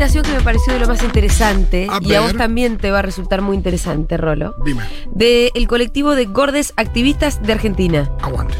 Invitación 0.00 0.24
que 0.24 0.32
me 0.32 0.40
pareció 0.40 0.72
de 0.72 0.80
lo 0.80 0.86
más 0.86 1.02
interesante 1.02 1.86
A 1.90 1.98
y 2.00 2.14
a 2.14 2.22
vos 2.22 2.34
también 2.34 2.78
te 2.78 2.90
va 2.90 3.00
a 3.00 3.02
resultar 3.02 3.42
muy 3.42 3.54
interesante, 3.54 4.16
Rolo. 4.16 4.54
Dime, 4.64 4.82
Del 5.10 5.68
colectivo 5.68 6.14
de 6.14 6.24
gordes 6.24 6.72
activistas 6.76 7.42
de 7.42 7.52
Argentina. 7.52 8.10
aguante. 8.22 8.54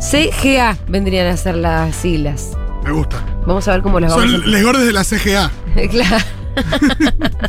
CGA 0.00 0.78
vendrían 0.88 1.26
a 1.26 1.36
ser 1.36 1.56
las 1.56 1.94
siglas. 1.94 2.56
Me 2.84 2.92
gusta. 2.92 3.22
Vamos 3.46 3.68
a 3.68 3.72
ver 3.72 3.82
cómo 3.82 4.00
las 4.00 4.16
vamos 4.16 4.30
Son 4.30 4.50
les 4.50 4.64
gordes 4.64 4.86
de 4.86 4.92
la 4.94 5.04
CGA. 5.04 5.44
a... 5.44 5.50
Claro. 5.90 6.24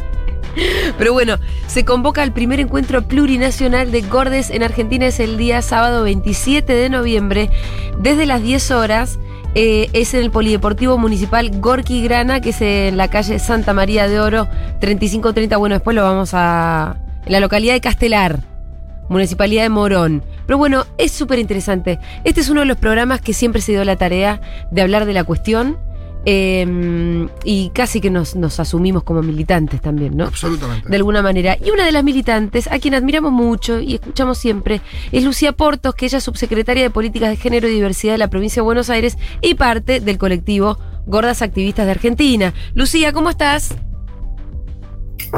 Pero 0.98 1.14
bueno, 1.14 1.38
se 1.68 1.86
convoca 1.86 2.22
al 2.22 2.34
primer 2.34 2.60
encuentro 2.60 3.08
plurinacional 3.08 3.90
de 3.94 4.02
gordes 4.02 4.50
en 4.50 4.64
Argentina. 4.64 5.06
Es 5.08 5.22
el 5.22 5.38
día 5.38 5.62
sábado 5.62 6.04
27 6.04 6.74
de 6.74 6.90
noviembre, 6.90 7.50
desde 8.00 8.26
las 8.26 8.42
10 8.42 8.72
horas. 8.72 9.18
Eh, 9.56 9.90
es 9.94 10.14
en 10.14 10.22
el 10.22 10.32
Polideportivo 10.32 10.98
Municipal 10.98 11.50
Gorki 11.60 12.04
Grana, 12.04 12.40
que 12.40 12.50
es 12.50 12.62
en 12.62 12.98
la 12.98 13.08
calle 13.08 13.40
Santa 13.40 13.74
María 13.74 14.08
de 14.08 14.20
Oro, 14.20 14.48
3530. 14.80 15.58
Bueno, 15.58 15.76
después 15.76 15.96
lo 15.96 16.04
vamos 16.04 16.32
a. 16.34 16.98
en 17.26 17.32
la 17.32 17.40
localidad 17.40 17.74
de 17.74 17.82
Castelar, 17.82 18.42
Municipalidad 19.10 19.64
de 19.64 19.70
Morón. 19.70 20.24
Pero 20.46 20.58
bueno, 20.58 20.86
es 20.98 21.12
súper 21.12 21.40
interesante. 21.40 22.00
Este 22.24 22.42
es 22.42 22.50
uno 22.50 22.62
de 22.62 22.68
los 22.68 22.78
programas 22.78 23.22
que 23.22 23.34
siempre 23.34 23.62
se 23.62 23.72
dio 23.72 23.84
la 23.84 23.96
tarea 23.96 24.40
de 24.70 24.82
hablar 24.82 25.06
de 25.06 25.14
la 25.14 25.24
cuestión. 25.24 25.78
Eh, 26.26 27.28
y 27.44 27.70
casi 27.70 28.02
que 28.02 28.10
nos, 28.10 28.36
nos 28.36 28.60
asumimos 28.60 29.04
como 29.04 29.22
militantes 29.22 29.82
también, 29.82 30.18
¿no? 30.18 30.26
Absolutamente. 30.26 30.88
de 30.88 30.96
alguna 30.96 31.22
manera. 31.22 31.58
Y 31.64 31.72
una 31.72 31.86
de 31.86 31.92
las 31.92 32.04
militantes, 32.04 32.68
a 32.68 32.80
quien 32.80 32.94
admiramos 32.94 33.32
mucho 33.32 33.80
y 33.80 33.96
escuchamos 33.96 34.38
siempre, 34.38 34.82
es 35.12 35.24
Lucía 35.24 35.54
Portos, 35.54 35.96
que 35.96 36.06
ella 36.06 36.18
es 36.18 36.24
subsecretaria 36.24 36.84
de 36.84 36.90
Políticas 36.90 37.30
de 37.30 37.38
Género 37.38 37.68
y 37.68 37.74
Diversidad 37.74 38.14
de 38.14 38.20
la 38.20 38.30
provincia 38.30 38.62
de 38.62 38.66
Buenos 38.66 38.90
Aires 38.90 39.18
y 39.42 39.56
parte 39.56 40.00
del 40.02 40.18
colectivo 40.18 40.78
Gordas 41.06 41.42
Activistas 41.42 41.86
de 41.86 41.92
Argentina. 41.92 42.54
Lucía, 42.74 43.14
¿cómo 43.14 43.30
estás? 43.30 43.76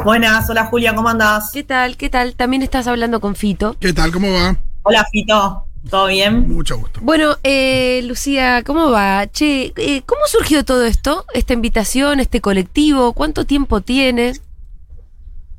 Buenas, 0.04 0.48
hola 0.48 0.66
Julia, 0.66 0.94
¿cómo 0.94 1.08
andás? 1.08 1.50
¿Qué 1.52 1.62
tal? 1.62 1.96
¿Qué 1.96 2.08
tal? 2.08 2.34
También 2.34 2.62
estás 2.62 2.86
hablando 2.86 3.20
con 3.20 3.34
Fito. 3.34 3.76
¿Qué 3.78 3.92
tal? 3.92 4.10
¿Cómo 4.10 4.32
va? 4.32 4.56
Hola 4.82 5.06
Fito, 5.10 5.66
¿todo 5.90 6.06
bien? 6.06 6.48
Mucho 6.48 6.78
gusto. 6.78 7.00
Bueno, 7.02 7.36
eh, 7.42 8.00
Lucía, 8.04 8.62
¿cómo 8.64 8.90
va? 8.90 9.26
Che, 9.30 9.72
eh, 9.76 10.02
¿cómo 10.06 10.22
surgió 10.26 10.64
todo 10.64 10.84
esto? 10.84 11.24
Esta 11.34 11.52
invitación, 11.54 12.20
este 12.20 12.40
colectivo, 12.40 13.12
¿cuánto 13.12 13.44
tiempo 13.44 13.80
tiene? 13.80 14.34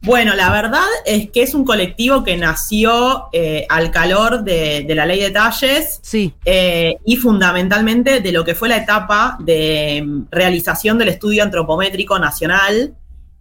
Bueno, 0.05 0.35
la 0.35 0.51
verdad 0.51 0.83
es 1.05 1.29
que 1.29 1.43
es 1.43 1.53
un 1.53 1.63
colectivo 1.63 2.25
que 2.25 2.35
nació 2.35 3.29
eh, 3.31 3.65
al 3.69 3.89
calor 3.89 4.43
de, 4.43 4.83
de 4.85 4.95
la 4.95 5.05
ley 5.05 5.21
de 5.21 5.31
talles 5.31 5.99
Sí. 6.01 6.33
eh, 6.43 6.97
y 7.05 7.15
fundamentalmente 7.15 8.19
de 8.19 8.31
lo 8.33 8.43
que 8.43 8.53
fue 8.53 8.67
la 8.67 8.75
etapa 8.75 9.37
de 9.39 10.03
mm, 10.05 10.25
realización 10.29 10.97
del 10.97 11.07
estudio 11.07 11.41
antropométrico 11.41 12.19
nacional, 12.19 12.93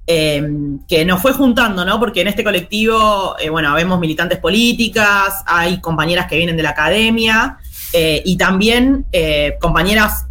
eh, 0.07 0.43
que 0.89 1.05
nos 1.05 1.21
fue 1.21 1.33
juntando, 1.33 1.85
¿no? 1.85 1.99
Porque 2.01 2.23
en 2.23 2.29
este 2.29 2.45
colectivo, 2.45 3.37
eh, 3.39 3.51
bueno, 3.51 3.73
vemos 3.75 4.01
militantes 4.01 4.39
políticas, 4.39 5.43
hay 5.47 5.81
compañeras 5.81 6.27
que 6.27 6.37
vienen 6.37 6.57
de 6.57 6.63
la 6.63 6.71
academia 6.71 7.59
eh, 7.93 8.23
y 8.25 8.37
también 8.37 9.07
eh, 9.13 9.57
compañeras 9.61 10.27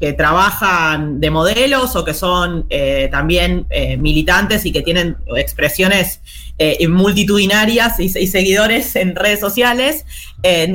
que 0.00 0.12
trabajan 0.12 1.18
de 1.20 1.30
modelos 1.30 1.96
o 1.96 2.04
que 2.04 2.14
son 2.14 2.66
eh, 2.70 3.08
también 3.10 3.66
eh, 3.70 3.96
militantes 3.96 4.64
y 4.64 4.70
que 4.70 4.82
tienen 4.82 5.16
expresiones 5.36 6.20
eh, 6.56 6.86
multitudinarias 6.86 7.98
y, 7.98 8.04
y 8.04 8.26
seguidores 8.28 8.94
en 8.94 9.16
redes 9.16 9.40
sociales. 9.40 10.04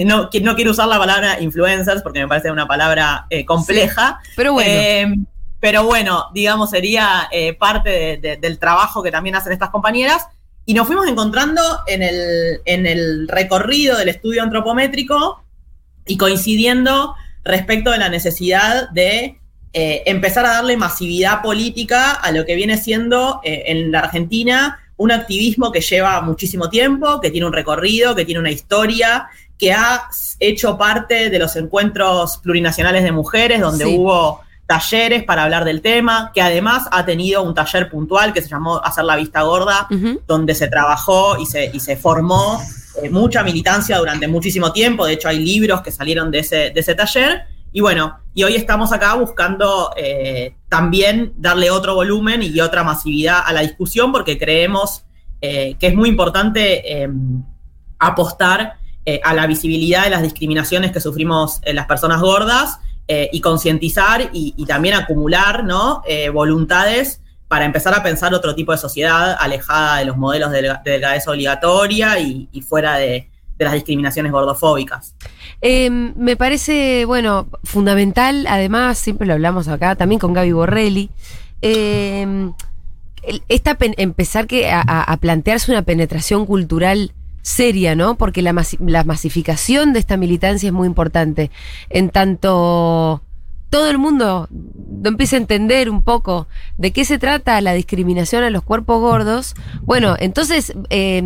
No, 0.05 0.29
quiero 0.29 0.71
usar 0.71 0.89
la 0.89 0.97
palabra 0.97 1.39
influencers 1.39 2.01
porque 2.01 2.19
me 2.19 2.27
parece 2.27 2.51
una 2.51 2.67
palabra 2.67 3.27
compleja. 3.45 4.19
Pero 4.35 4.53
bueno. 4.53 5.25
Pero 5.63 5.85
bueno, 5.85 6.25
digamos, 6.33 6.71
sería 6.71 7.29
eh, 7.31 7.53
parte 7.53 7.89
de- 7.89 8.17
de- 8.17 8.35
del 8.35 8.59
trabajo 8.59 9.01
que 9.01 9.11
también 9.11 9.37
hacen 9.37 9.53
estas 9.53 9.69
compañeras. 9.69 10.27
Y 10.65 10.73
nos 10.73 10.87
fuimos 10.87 11.07
encontrando 11.07 11.61
en 11.87 12.03
el, 12.03 12.59
en 12.65 12.85
el 12.85 13.29
recorrido 13.29 13.97
del 13.97 14.09
estudio 14.09 14.43
antropométrico 14.43 15.41
y 16.05 16.17
coincidiendo 16.17 17.15
respecto 17.45 17.91
de 17.91 17.97
la 17.97 18.09
necesidad 18.09 18.89
de 18.89 19.39
eh, 19.71 20.03
empezar 20.05 20.45
a 20.45 20.49
darle 20.55 20.75
masividad 20.75 21.41
política 21.41 22.11
a 22.11 22.31
lo 22.33 22.45
que 22.45 22.55
viene 22.55 22.77
siendo 22.77 23.39
eh, 23.45 23.63
en 23.67 23.89
la 23.89 23.99
Argentina 23.99 24.79
un 24.97 25.13
activismo 25.13 25.71
que 25.71 25.79
lleva 25.79 26.19
muchísimo 26.19 26.69
tiempo, 26.69 27.21
que 27.21 27.31
tiene 27.31 27.47
un 27.47 27.53
recorrido, 27.53 28.15
que 28.15 28.25
tiene 28.25 28.41
una 28.41 28.51
historia, 28.51 29.27
que 29.57 29.71
ha 29.71 30.09
hecho 30.41 30.77
parte 30.77 31.29
de 31.29 31.39
los 31.39 31.55
encuentros 31.55 32.37
plurinacionales 32.39 33.03
de 33.03 33.13
mujeres, 33.13 33.61
donde 33.61 33.85
Sí. 33.85 33.95
hubo 33.97 34.41
talleres 34.73 35.23
para 35.23 35.43
hablar 35.43 35.65
del 35.65 35.81
tema, 35.81 36.31
que 36.33 36.41
además 36.41 36.87
ha 36.91 37.05
tenido 37.05 37.43
un 37.43 37.53
taller 37.53 37.91
puntual 37.91 38.33
que 38.33 38.41
se 38.41 38.49
llamó 38.49 38.77
Hacer 38.83 39.05
la 39.05 39.15
Vista 39.15 39.43
Gorda, 39.43 39.87
donde 40.25 40.55
se 40.55 40.67
trabajó 40.67 41.37
y 41.37 41.45
se, 41.45 41.69
y 41.71 41.79
se 41.79 41.95
formó 41.95 42.59
eh, 43.03 43.09
mucha 43.11 43.43
militancia 43.43 43.99
durante 43.99 44.27
muchísimo 44.27 44.71
tiempo. 44.71 45.05
De 45.05 45.13
hecho, 45.13 45.27
hay 45.27 45.37
libros 45.37 45.81
que 45.81 45.91
salieron 45.91 46.31
de 46.31 46.39
ese, 46.39 46.71
de 46.71 46.79
ese 46.79 46.95
taller. 46.95 47.43
Y 47.71 47.81
bueno, 47.81 48.17
y 48.33 48.43
hoy 48.43 48.55
estamos 48.55 48.91
acá 48.91 49.13
buscando 49.13 49.93
eh, 49.95 50.55
también 50.69 51.33
darle 51.37 51.69
otro 51.69 51.93
volumen 51.93 52.41
y 52.41 52.59
otra 52.59 52.83
masividad 52.83 53.43
a 53.45 53.53
la 53.53 53.61
discusión 53.61 54.11
porque 54.11 54.39
creemos 54.39 55.05
eh, 55.39 55.75
que 55.79 55.87
es 55.87 55.93
muy 55.93 56.09
importante 56.09 57.03
eh, 57.03 57.09
apostar 57.99 58.79
a 59.21 59.33
la 59.33 59.47
visibilidad 59.47 60.05
de 60.05 60.11
las 60.11 60.21
discriminaciones 60.21 60.93
que 60.93 61.01
sufrimos 61.01 61.59
las 61.65 61.87
personas 61.87 62.21
gordas 62.21 62.79
eh, 63.07 63.29
y 63.33 63.41
concientizar 63.41 64.29
y, 64.31 64.65
también 64.65 64.95
acumular 64.95 65.63
¿no? 65.63 66.01
Eh, 66.07 66.29
voluntades 66.29 67.19
para 67.49 67.65
empezar 67.65 67.93
a 67.93 68.01
pensar 68.01 68.33
otro 68.33 68.55
tipo 68.55 68.71
de 68.71 68.77
sociedad 68.77 69.35
alejada 69.39 69.97
de 69.99 70.05
los 70.05 70.17
modelos 70.17 70.51
de, 70.51 70.61
de 70.61 70.91
delgadez 70.91 71.27
obligatoria 71.27 72.17
y, 72.19 72.47
fuera 72.61 72.95
de, 72.97 73.29
de 73.57 73.65
las 73.65 73.73
discriminaciones 73.73 74.31
gordofóbicas. 74.31 75.15
Eh, 75.61 75.89
me 75.89 76.35
parece, 76.35 77.05
bueno, 77.05 77.47
fundamental, 77.63 78.47
además, 78.47 78.97
siempre 78.97 79.27
lo 79.27 79.33
hablamos 79.33 79.67
acá, 79.67 79.95
también 79.95 80.19
con 80.19 80.33
Gaby 80.33 80.51
Borrelli, 80.53 81.09
el- 81.61 82.53
esta 83.47 83.77
empezar 83.79 84.47
que 84.47 84.71
a 84.71 85.17
plantearse 85.21 85.71
una 85.71 85.83
penetración 85.83 86.45
cultural 86.45 87.11
seria, 87.43 87.93
¿no? 87.95 88.15
Porque 88.15 88.41
la, 88.41 88.53
masi- 88.53 88.79
la 88.83 89.03
masificación 89.03 89.93
de 89.93 89.99
esta 89.99 90.17
militancia 90.17 90.67
es 90.67 90.73
muy 90.73 90.87
importante. 90.87 91.51
En 91.89 92.09
tanto 92.09 93.21
todo 93.69 93.89
el 93.89 93.97
mundo 93.97 94.47
empieza 95.03 95.35
a 95.35 95.39
entender 95.39 95.89
un 95.89 96.01
poco 96.03 96.47
de 96.77 96.91
qué 96.91 97.05
se 97.05 97.17
trata 97.19 97.59
la 97.61 97.73
discriminación 97.73 98.43
a 98.43 98.49
los 98.49 98.61
cuerpos 98.63 98.99
gordos, 99.01 99.55
bueno, 99.81 100.15
entonces 100.19 100.73
eh, 100.89 101.21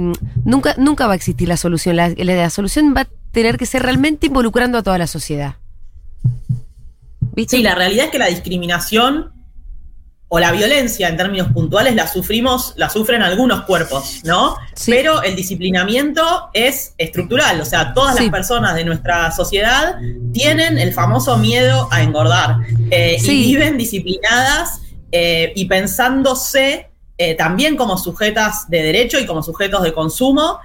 nunca, 0.46 0.74
nunca 0.78 1.08
va 1.08 1.14
a 1.14 1.16
existir 1.18 1.48
la 1.48 1.58
solución. 1.58 1.96
La, 1.98 2.10
la- 2.10 2.36
la 2.36 2.50
solución 2.50 2.94
va 2.96 3.02
a 3.02 3.08
tener 3.32 3.58
que 3.58 3.66
ser 3.66 3.84
realmente 3.84 4.28
involucrando 4.28 4.78
a 4.78 4.84
toda 4.84 4.98
la 4.98 5.08
sociedad. 5.08 5.56
¿Viste? 7.36 7.58
Sí, 7.58 7.64
la 7.64 7.76
realidad 7.76 8.06
es 8.06 8.12
que 8.12 8.18
la 8.20 8.28
discriminación 8.28 9.32
o 10.30 10.40
la 10.40 10.52
violencia 10.52 11.08
en 11.08 11.16
términos 11.16 11.48
puntuales 11.54 11.96
la 11.96 12.06
sufrimos, 12.08 12.74
la 12.76 12.90
sufren 12.90 13.22
algunos 13.22 13.62
cuerpos, 13.64 14.20
¿no? 14.26 14.58
Sí. 14.76 14.92
Pero 14.92 15.24
el 15.24 15.36
disciplinamiento 15.38 16.50
es 16.54 16.94
estructural, 16.98 17.62
o 17.62 17.66
sea, 17.66 17.94
todas 17.94 18.18
Sí. 18.18 18.24
las 18.24 18.32
personas 18.32 18.76
de 18.76 18.84
nuestra 18.84 19.32
sociedad 19.32 19.96
tienen 20.34 20.78
el 20.80 20.94
famoso 20.94 21.38
miedo 21.38 21.88
a 21.92 22.02
engordar 22.04 22.58
eh, 22.92 23.18
Sí. 23.22 23.46
y 23.46 23.48
viven 23.56 23.78
disciplinadas 23.78 24.82
eh, 25.14 25.54
y 25.56 25.66
pensándose 25.66 26.90
eh, 27.18 27.34
también 27.36 27.78
como 27.78 27.98
sujetas 27.98 28.70
de 28.70 28.84
derecho 28.84 29.18
y 29.20 29.26
como 29.26 29.42
sujetos 29.42 29.82
de 29.82 29.94
consumo, 29.94 30.60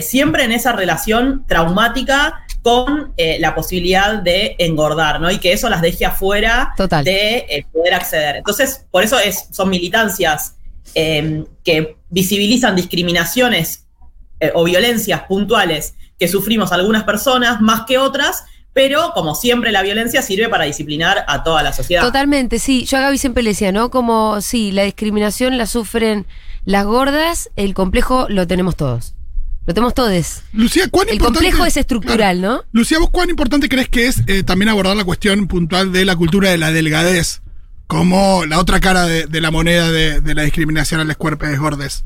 siempre 0.00 0.44
en 0.44 0.52
esa 0.52 0.72
relación 0.72 1.44
traumática 1.46 2.44
con 2.62 3.12
eh, 3.16 3.38
la 3.40 3.54
posibilidad 3.54 4.22
de 4.22 4.56
engordar, 4.58 5.20
¿no? 5.20 5.30
Y 5.30 5.38
que 5.38 5.52
eso 5.52 5.68
las 5.68 5.80
deje 5.80 6.04
afuera 6.04 6.72
Total. 6.76 7.04
de 7.04 7.46
eh, 7.48 7.66
poder 7.72 7.94
acceder. 7.94 8.36
Entonces, 8.36 8.86
por 8.90 9.02
eso 9.02 9.18
es, 9.18 9.48
son 9.50 9.70
militancias 9.70 10.56
eh, 10.94 11.44
que 11.64 11.96
visibilizan 12.08 12.74
discriminaciones 12.74 13.86
eh, 14.40 14.52
o 14.54 14.64
violencias 14.64 15.22
puntuales 15.24 15.94
que 16.18 16.28
sufrimos 16.28 16.72
algunas 16.72 17.04
personas 17.04 17.60
más 17.60 17.82
que 17.86 17.98
otras, 17.98 18.44
pero 18.72 19.12
como 19.12 19.34
siempre 19.34 19.72
la 19.72 19.82
violencia 19.82 20.22
sirve 20.22 20.48
para 20.48 20.64
disciplinar 20.64 21.24
a 21.28 21.42
toda 21.42 21.62
la 21.62 21.72
sociedad. 21.72 22.02
Totalmente, 22.02 22.58
sí. 22.58 22.84
Yo 22.84 22.98
a 22.98 23.00
Gaby 23.02 23.18
siempre 23.18 23.42
le 23.42 23.50
decía, 23.50 23.72
¿no? 23.72 23.90
Como, 23.90 24.40
sí, 24.40 24.72
la 24.72 24.84
discriminación 24.84 25.58
la 25.58 25.66
sufren 25.66 26.26
las 26.64 26.84
gordas, 26.86 27.50
el 27.56 27.74
complejo 27.74 28.26
lo 28.28 28.46
tenemos 28.46 28.76
todos. 28.76 29.14
Lo 29.68 29.74
tenemos 29.74 29.92
todos. 29.92 30.40
Lucía, 30.54 30.88
¿cuán 30.90 31.08
El 31.08 31.16
importante- 31.16 31.44
complejo 31.44 31.66
es 31.66 31.76
estructural, 31.76 32.38
Claro. 32.38 32.54
¿no? 32.54 32.64
Lucía, 32.72 32.98
¿vos 32.98 33.10
cuán 33.10 33.28
importante 33.28 33.68
crees 33.68 33.90
que 33.90 34.06
es 34.06 34.22
eh, 34.26 34.42
también 34.42 34.70
abordar 34.70 34.96
la 34.96 35.04
cuestión 35.04 35.46
puntual 35.46 35.92
de 35.92 36.06
la 36.06 36.16
cultura 36.16 36.48
de 36.48 36.56
la 36.56 36.72
delgadez? 36.72 37.42
Como 37.86 38.46
la 38.46 38.60
otra 38.60 38.80
cara 38.80 39.04
de, 39.04 39.26
de 39.26 39.40
la 39.42 39.50
moneda 39.50 39.90
de, 39.90 40.22
de 40.22 40.34
la 40.34 40.40
discriminación 40.42 41.02
a 41.02 41.04
los 41.04 41.18
cuerpos 41.18 41.54
gordes. 41.58 42.02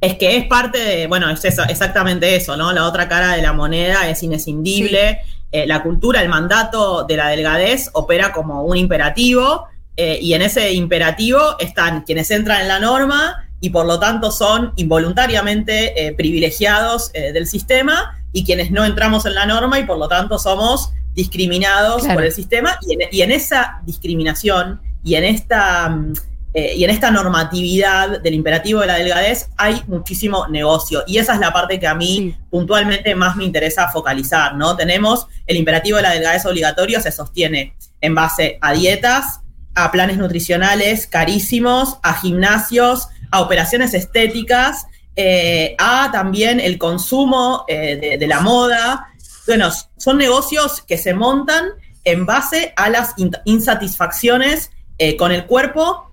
Es 0.00 0.16
que 0.16 0.38
es 0.38 0.46
parte 0.46 0.78
de, 0.78 1.06
bueno, 1.08 1.28
es 1.28 1.44
eso, 1.44 1.62
exactamente 1.68 2.34
eso, 2.36 2.56
¿no? 2.56 2.72
La 2.72 2.86
otra 2.86 3.06
cara 3.06 3.36
de 3.36 3.42
la 3.42 3.52
moneda 3.52 4.08
es 4.08 4.22
inescindible. 4.22 5.18
Eh, 5.52 5.66
la 5.66 5.82
cultura, 5.82 6.22
el 6.22 6.30
mandato 6.30 7.04
de 7.04 7.18
la 7.18 7.28
delgadez 7.28 7.90
opera 7.92 8.32
como 8.32 8.62
un 8.64 8.78
imperativo 8.78 9.66
eh, 9.96 10.18
y 10.22 10.32
en 10.32 10.40
ese 10.40 10.72
imperativo 10.72 11.56
están 11.60 12.00
quienes 12.02 12.30
entran 12.30 12.62
en 12.62 12.68
la 12.68 12.80
norma 12.80 13.43
y 13.64 13.70
por 13.70 13.86
lo 13.86 13.98
tanto 13.98 14.30
son 14.30 14.74
involuntariamente 14.76 16.06
eh, 16.08 16.12
privilegiados 16.12 17.10
eh, 17.14 17.32
del 17.32 17.46
sistema 17.46 18.22
y 18.30 18.44
quienes 18.44 18.70
no 18.70 18.84
entramos 18.84 19.24
en 19.24 19.34
la 19.34 19.46
norma 19.46 19.78
y 19.78 19.84
por 19.86 19.96
lo 19.96 20.06
tanto 20.06 20.38
somos 20.38 20.90
discriminados 21.14 22.02
Claro. 22.02 22.16
por 22.16 22.24
el 22.26 22.32
sistema 22.32 22.76
y 22.86 22.92
en, 22.94 23.00
y 23.10 23.22
en 23.22 23.32
esa 23.32 23.80
discriminación 23.86 24.82
y 25.02 25.14
en 25.14 25.24
esta 25.24 25.88
mm, 25.88 26.12
eh, 26.52 26.74
y 26.76 26.84
en 26.84 26.90
esta 26.90 27.10
normatividad 27.10 28.20
del 28.20 28.34
imperativo 28.34 28.80
de 28.82 28.86
la 28.86 28.94
delgadez 28.96 29.48
hay 29.56 29.82
muchísimo 29.88 30.46
negocio. 30.48 31.02
Y 31.06 31.18
esa 31.18 31.34
es 31.34 31.40
la 31.40 31.52
parte 31.52 31.80
que 31.80 31.86
a 31.88 31.94
mí 31.96 32.16
Sí. 32.16 32.36
puntualmente 32.50 33.14
más 33.16 33.34
me 33.34 33.44
interesa 33.44 33.88
focalizar, 33.88 34.54
¿no? 34.56 34.76
Tenemos 34.76 35.26
el 35.46 35.56
imperativo 35.56 35.96
de 35.96 36.02
la 36.04 36.10
delgadez 36.10 36.44
obligatorio, 36.46 37.00
se 37.00 37.10
sostiene 37.10 37.74
en 38.00 38.14
base 38.14 38.58
a 38.60 38.72
dietas, 38.72 39.40
a 39.74 39.90
planes 39.90 40.16
nutricionales 40.16 41.08
carísimos, 41.08 41.96
a 42.04 42.14
gimnasios, 42.14 43.08
a 43.34 43.40
operaciones 43.40 43.94
estéticas, 43.94 44.86
eh, 45.16 45.74
a 45.78 46.10
también 46.12 46.60
el 46.60 46.78
consumo 46.78 47.64
eh, 47.66 47.96
de, 48.00 48.18
de 48.18 48.26
la 48.28 48.40
moda. 48.40 49.08
Bueno, 49.48 49.70
son 49.96 50.18
negocios 50.18 50.82
que 50.82 50.96
se 50.98 51.14
montan 51.14 51.64
en 52.04 52.26
base 52.26 52.72
a 52.76 52.90
las 52.90 53.14
in- 53.16 53.36
insatisfacciones 53.44 54.70
eh, 54.98 55.16
con 55.16 55.32
el 55.32 55.46
cuerpo 55.46 56.12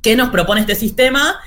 que 0.00 0.16
nos 0.16 0.30
propone 0.30 0.62
este 0.62 0.74
sistema, 0.74 1.38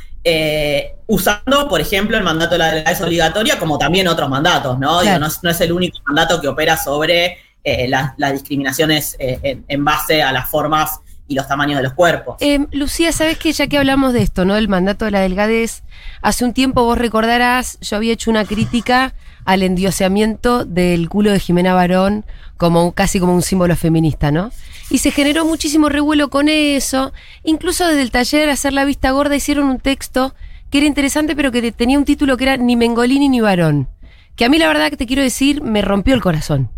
usando, 1.07 1.67
por 1.67 1.81
ejemplo, 1.81 2.17
el 2.17 2.23
mandato 2.23 2.53
de 2.53 2.59
la 2.59 2.71
delgadez 2.71 3.01
obligatoria, 3.01 3.59
como 3.59 3.77
también 3.77 4.07
otros 4.07 4.29
mandatos, 4.29 4.79
¿no? 4.79 4.99
Claro. 4.99 5.03
Digo, 5.03 5.19
no, 5.19 5.27
es, 5.27 5.43
no 5.43 5.49
es 5.49 5.61
el 5.61 5.71
único 5.71 5.97
mandato 6.05 6.39
que 6.41 6.47
opera 6.47 6.77
sobre 6.77 7.37
las, 7.63 8.13
las 8.17 8.31
discriminaciones 8.31 9.15
en, 9.19 9.65
en 9.67 9.85
base 9.85 10.23
a 10.23 10.31
las 10.31 10.49
formas 10.49 10.99
y 11.27 11.35
los 11.35 11.47
tamaños 11.47 11.77
de 11.77 11.83
los 11.83 11.93
cuerpos. 11.93 12.37
Eh, 12.39 12.65
Lucía, 12.71 13.11
¿sabes 13.11 13.37
que 13.37 13.51
ya 13.51 13.67
que 13.67 13.77
hablamos 13.77 14.13
de 14.13 14.21
esto, 14.21 14.45
¿no? 14.45 14.53
Del 14.55 14.67
mandato 14.67 15.05
de 15.05 15.11
la 15.11 15.21
delgadez, 15.21 15.83
hace 16.21 16.45
un 16.45 16.53
tiempo 16.53 16.83
vos 16.83 16.97
recordarás, 16.97 17.79
yo 17.81 17.97
había 17.97 18.13
hecho 18.13 18.29
una 18.29 18.45
crítica 18.45 19.13
al 19.43 19.63
endioseamiento 19.63 20.65
del 20.65 21.07
culo 21.09 21.31
de 21.31 21.39
Jimena 21.39 21.73
Barón 21.73 22.25
como 22.57 22.91
casi 22.93 23.19
como 23.19 23.33
un 23.33 23.41
símbolo 23.41 23.75
feminista, 23.75 24.31
¿no? 24.31 24.51
Y 24.89 24.99
se 24.99 25.11
generó 25.11 25.45
muchísimo 25.45 25.89
revuelo 25.89 26.29
con 26.29 26.47
eso. 26.47 27.11
Incluso 27.43 27.87
desde 27.87 28.01
el 28.03 28.11
taller 28.11 28.49
Hacer 28.49 28.73
la 28.73 28.85
Vista 28.85 29.11
Gorda 29.11 29.35
hicieron 29.35 29.65
un 29.67 29.79
texto 29.79 30.35
que 30.69 30.77
era 30.79 30.87
interesante, 30.87 31.35
pero 31.35 31.51
que 31.51 31.61
te- 31.61 31.71
tenía 31.71 31.97
un 31.97 32.05
título 32.05 32.37
que 32.37 32.43
era 32.45 32.57
Ni 32.57 32.75
Mengolini 32.75 33.29
ni 33.29 33.41
Varón. 33.41 33.87
Que 34.35 34.45
a 34.45 34.49
mí 34.49 34.57
la 34.57 34.67
verdad 34.67 34.89
que 34.89 34.97
te 34.97 35.05
quiero 35.07 35.21
decir, 35.23 35.61
me 35.61 35.81
rompió 35.81 36.13
el 36.13 36.21
corazón. 36.21 36.69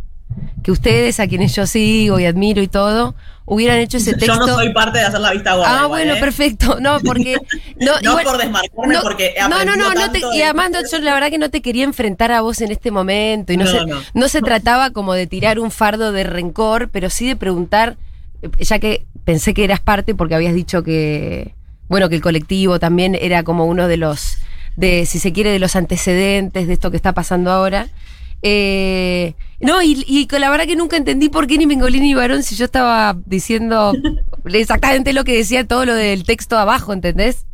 Que 0.63 0.71
ustedes, 0.71 1.19
a 1.19 1.27
quienes 1.27 1.55
yo 1.55 1.65
sigo 1.65 2.19
y 2.19 2.25
admiro 2.25 2.61
y 2.61 2.67
todo, 2.67 3.15
hubieran 3.45 3.77
hecho 3.77 3.97
ese 3.97 4.11
texto. 4.13 4.33
Yo 4.33 4.45
no 4.45 4.55
soy 4.55 4.73
parte 4.73 4.99
de 4.99 5.05
hacer 5.05 5.19
la 5.21 5.31
vista 5.31 5.55
gorda. 5.55 5.69
Ah, 5.71 5.75
igual, 5.85 5.89
bueno, 5.89 6.13
¿eh? 6.15 6.19
perfecto. 6.19 6.77
No, 6.81 6.99
porque. 6.99 7.37
No, 7.79 7.93
No 8.01 8.09
igual- 8.11 8.25
por 8.25 8.37
desmarcarme, 8.37 8.93
no, 8.93 9.01
porque 9.01 9.33
he 9.37 9.41
No, 9.47 9.63
no, 9.63 9.75
no, 9.77 9.93
no 9.93 10.11
te- 10.11 10.19
y 10.19 10.37
de- 10.39 10.43
además 10.43 10.71
no, 10.71 10.79
yo 10.91 10.99
la 10.99 11.13
verdad 11.13 11.29
que 11.29 11.37
no 11.37 11.49
te 11.49 11.61
quería 11.61 11.83
enfrentar 11.85 12.31
a 12.31 12.41
vos 12.41 12.59
en 12.61 12.71
este 12.71 12.91
momento. 12.91 13.53
Y 13.53 13.57
no, 13.57 13.65
No, 13.65 13.71
se, 13.71 13.85
no. 13.85 13.99
no 14.13 14.27
se 14.27 14.41
trataba 14.41 14.89
como 14.91 15.13
de 15.13 15.27
tirar 15.27 15.59
un 15.59 15.71
fardo 15.71 16.11
de 16.11 16.23
rencor, 16.23 16.89
pero 16.89 17.09
sí 17.09 17.27
de 17.27 17.35
preguntar, 17.35 17.95
eh, 18.41 18.49
ya 18.59 18.79
que 18.79 19.05
pensé 19.25 19.53
que 19.53 19.63
eras 19.63 19.79
parte 19.79 20.15
porque 20.15 20.35
habías 20.35 20.53
dicho 20.53 20.83
que. 20.83 21.53
Bueno, 21.87 22.09
que 22.09 22.15
el 22.15 22.21
colectivo 22.21 22.79
también 22.79 23.15
era 23.19 23.43
como 23.43 23.65
uno 23.65 23.87
de 23.87 23.95
los. 23.97 24.37
de, 24.75 25.05
si 25.05 25.19
se 25.19 25.31
quiere, 25.31 25.51
de 25.51 25.59
los 25.59 25.75
antecedentes 25.77 26.67
de 26.67 26.73
esto 26.73 26.91
que 26.91 26.97
está 26.97 27.13
pasando 27.13 27.49
ahora. 27.51 27.87
Eh, 28.41 29.33
no, 29.59 29.81
y, 29.81 30.03
y 30.07 30.27
la 30.37 30.49
verdad 30.49 30.65
que 30.65 30.75
nunca 30.75 30.97
entendí 30.97 31.29
por 31.29 31.47
qué 31.47 31.57
ni 31.57 31.65
Mengolini 31.65 32.07
ni 32.07 32.13
Varón 32.13 32.43
si 32.43 32.55
yo 32.55 32.65
estaba 32.65 33.15
diciendo 33.25 33.93
exactamente 34.45 35.13
lo 35.13 35.23
que 35.23 35.35
decía 35.37 35.67
todo 35.67 35.85
lo 35.85 35.93
del 35.95 36.23
texto 36.23 36.57
abajo, 36.57 36.93
¿entendés? 36.93 37.45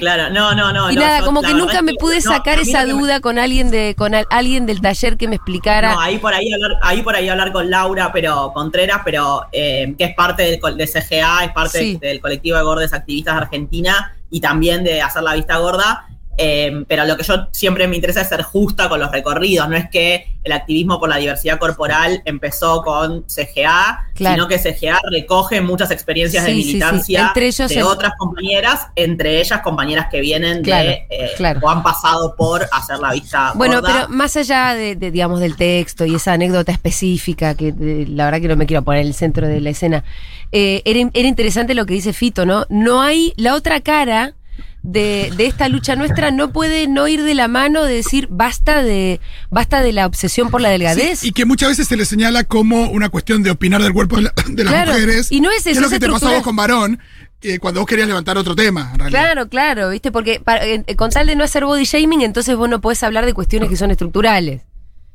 Claro, 0.00 0.30
no, 0.30 0.54
no, 0.54 0.72
no. 0.72 0.90
y 0.90 0.96
no, 0.96 1.00
nada, 1.02 1.20
yo 1.20 1.24
como 1.26 1.42
que 1.42 1.54
nunca 1.54 1.80
me 1.82 1.94
pude 1.94 2.16
no, 2.16 2.20
sacar 2.32 2.58
esa 2.58 2.84
me- 2.84 2.92
duda 2.92 3.20
con 3.20 3.38
alguien 3.38 3.70
de 3.70 3.94
con 3.96 4.14
al- 4.14 4.26
alguien 4.30 4.66
del 4.66 4.80
taller 4.80 5.16
que 5.16 5.28
me 5.28 5.36
explicara. 5.36 5.92
No, 5.94 6.00
ahí 6.00 6.18
por 6.18 6.34
ahí 6.34 6.52
hablar, 6.52 6.72
ahí 6.82 7.02
por 7.02 7.14
ahí 7.14 7.28
hablar 7.28 7.52
con 7.52 7.70
Laura, 7.70 8.10
pero 8.12 8.52
Contreras, 8.52 9.02
pero 9.04 9.42
eh, 9.52 9.94
que 9.96 10.04
es 10.04 10.14
parte 10.14 10.42
del, 10.42 10.76
de 10.76 10.86
CGA, 10.86 11.44
es 11.44 11.52
parte 11.52 11.78
Sí. 11.78 11.98
del 12.00 12.20
colectivo 12.20 12.56
de 12.56 12.64
gordes 12.64 12.92
activistas 12.92 13.34
de 13.36 13.40
Argentina 13.42 14.14
y 14.30 14.40
también 14.40 14.82
de 14.82 15.00
hacer 15.02 15.22
la 15.22 15.34
vista 15.34 15.56
gorda. 15.58 16.06
Eh, 16.38 16.84
pero 16.88 17.04
lo 17.04 17.16
que 17.16 17.24
yo 17.24 17.48
siempre 17.52 17.86
me 17.88 17.96
interesa 17.96 18.20
es 18.22 18.28
ser 18.28 18.42
justa 18.42 18.88
con 18.88 19.00
los 19.00 19.10
recorridos. 19.10 19.68
No 19.68 19.76
es 19.76 19.88
que 19.90 20.26
el 20.44 20.52
activismo 20.52 20.98
por 20.98 21.08
la 21.08 21.16
diversidad 21.18 21.58
corporal 21.58 22.20
empezó 22.24 22.82
con 22.82 23.24
CGA, 23.28 24.08
Claro. 24.14 24.34
sino 24.34 24.48
que 24.48 24.58
CGA 24.58 24.98
recoge 25.10 25.60
muchas 25.60 25.90
experiencias 25.90 26.44
de 26.44 26.50
Sí, 26.52 26.56
sí, 26.56 26.62
sí. 26.62 26.68
militancia 26.74 27.26
Entre 27.28 27.46
ellos 27.46 27.68
de 27.68 27.76
el- 27.76 27.82
otras 27.84 28.12
compañeras, 28.18 28.88
entre 28.96 29.40
ellas 29.40 29.60
compañeras 29.62 30.06
que 30.10 30.20
vienen 30.20 30.62
Claro, 30.62 30.88
de 30.88 31.06
eh, 31.10 31.30
claro. 31.36 31.60
o 31.62 31.68
han 31.70 31.82
pasado 31.82 32.34
por 32.36 32.66
hacer 32.72 32.98
la 32.98 33.12
vista 33.12 33.52
Bueno, 33.54 33.80
gorda. 33.80 33.92
pero 33.94 34.08
más 34.08 34.36
allá 34.36 34.74
de, 34.74 34.96
de, 34.96 35.10
digamos, 35.10 35.38
del 35.40 35.56
texto 35.56 36.04
y 36.06 36.14
esa 36.16 36.32
anécdota 36.32 36.72
específica, 36.72 37.54
que 37.54 37.72
de- 37.72 38.06
la 38.08 38.24
verdad 38.26 38.40
que 38.40 38.48
no 38.48 38.56
me 38.56 38.66
quiero 38.66 38.82
poner 38.82 39.02
en 39.02 39.08
el 39.08 39.14
centro 39.14 39.46
de 39.46 39.60
la 39.60 39.70
escena, 39.70 40.02
eh, 40.50 40.82
era, 40.84 41.08
era 41.14 41.28
interesante 41.28 41.74
lo 41.74 41.86
que 41.86 41.94
dice 41.94 42.12
Fito, 42.12 42.44
¿no? 42.46 42.66
No 42.68 43.00
hay 43.00 43.32
la 43.36 43.54
otra 43.54 43.80
cara 43.80 44.34
de, 44.82 45.32
de 45.36 45.46
esta 45.46 45.68
lucha 45.68 45.94
nuestra, 45.96 46.30
no 46.30 46.52
puede 46.52 46.88
no 46.88 47.06
ir 47.08 47.22
de 47.22 47.34
la 47.34 47.46
mano 47.48 47.84
de 47.84 47.94
decir 47.94 48.26
basta 48.30 48.82
de, 48.82 49.20
basta 49.50 49.80
de 49.80 49.92
la 49.92 50.06
obsesión 50.06 50.50
por 50.50 50.60
la 50.60 50.70
delgadez. 50.70 51.20
Sí, 51.20 51.28
y 51.28 51.32
que 51.32 51.44
muchas 51.44 51.68
veces 51.70 51.86
se 51.88 51.96
le 51.96 52.04
señala 52.04 52.44
como 52.44 52.90
una 52.90 53.08
cuestión 53.08 53.42
de 53.42 53.50
opinar 53.50 53.82
del 53.82 53.92
cuerpo 53.92 54.16
de, 54.16 54.22
la- 54.22 54.34
de 54.48 54.64
las 54.64 54.72
Claro, 54.72 54.92
mujeres. 54.92 55.30
y 55.30 55.40
no 55.40 55.50
es 55.50 55.66
eso, 55.66 55.80
lo 55.80 55.86
es 55.86 55.92
que 55.92 56.00
te 56.00 56.08
pasó 56.08 56.28
vos 56.30 56.42
con 56.42 56.56
varón, 56.56 56.98
eh, 57.42 57.58
cuando 57.58 57.80
vos 57.80 57.88
querías 57.88 58.08
levantar 58.08 58.36
otro 58.38 58.54
tema, 58.56 58.90
en 58.92 58.98
realidad. 59.00 59.20
Claro, 59.22 59.48
claro, 59.48 59.90
¿viste? 59.90 60.10
Porque 60.12 60.40
para- 60.40 60.64
eh, 60.66 60.84
con 60.96 61.10
tal 61.10 61.26
de 61.26 61.36
no 61.36 61.44
hacer 61.44 61.64
body 61.64 61.84
shaming, 61.84 62.22
entonces 62.22 62.56
vos 62.56 62.68
no 62.68 62.80
podés 62.80 63.02
hablar 63.02 63.24
de 63.26 63.34
cuestiones 63.34 63.68
que 63.68 63.76
son 63.76 63.90
estructurales. 63.92 64.62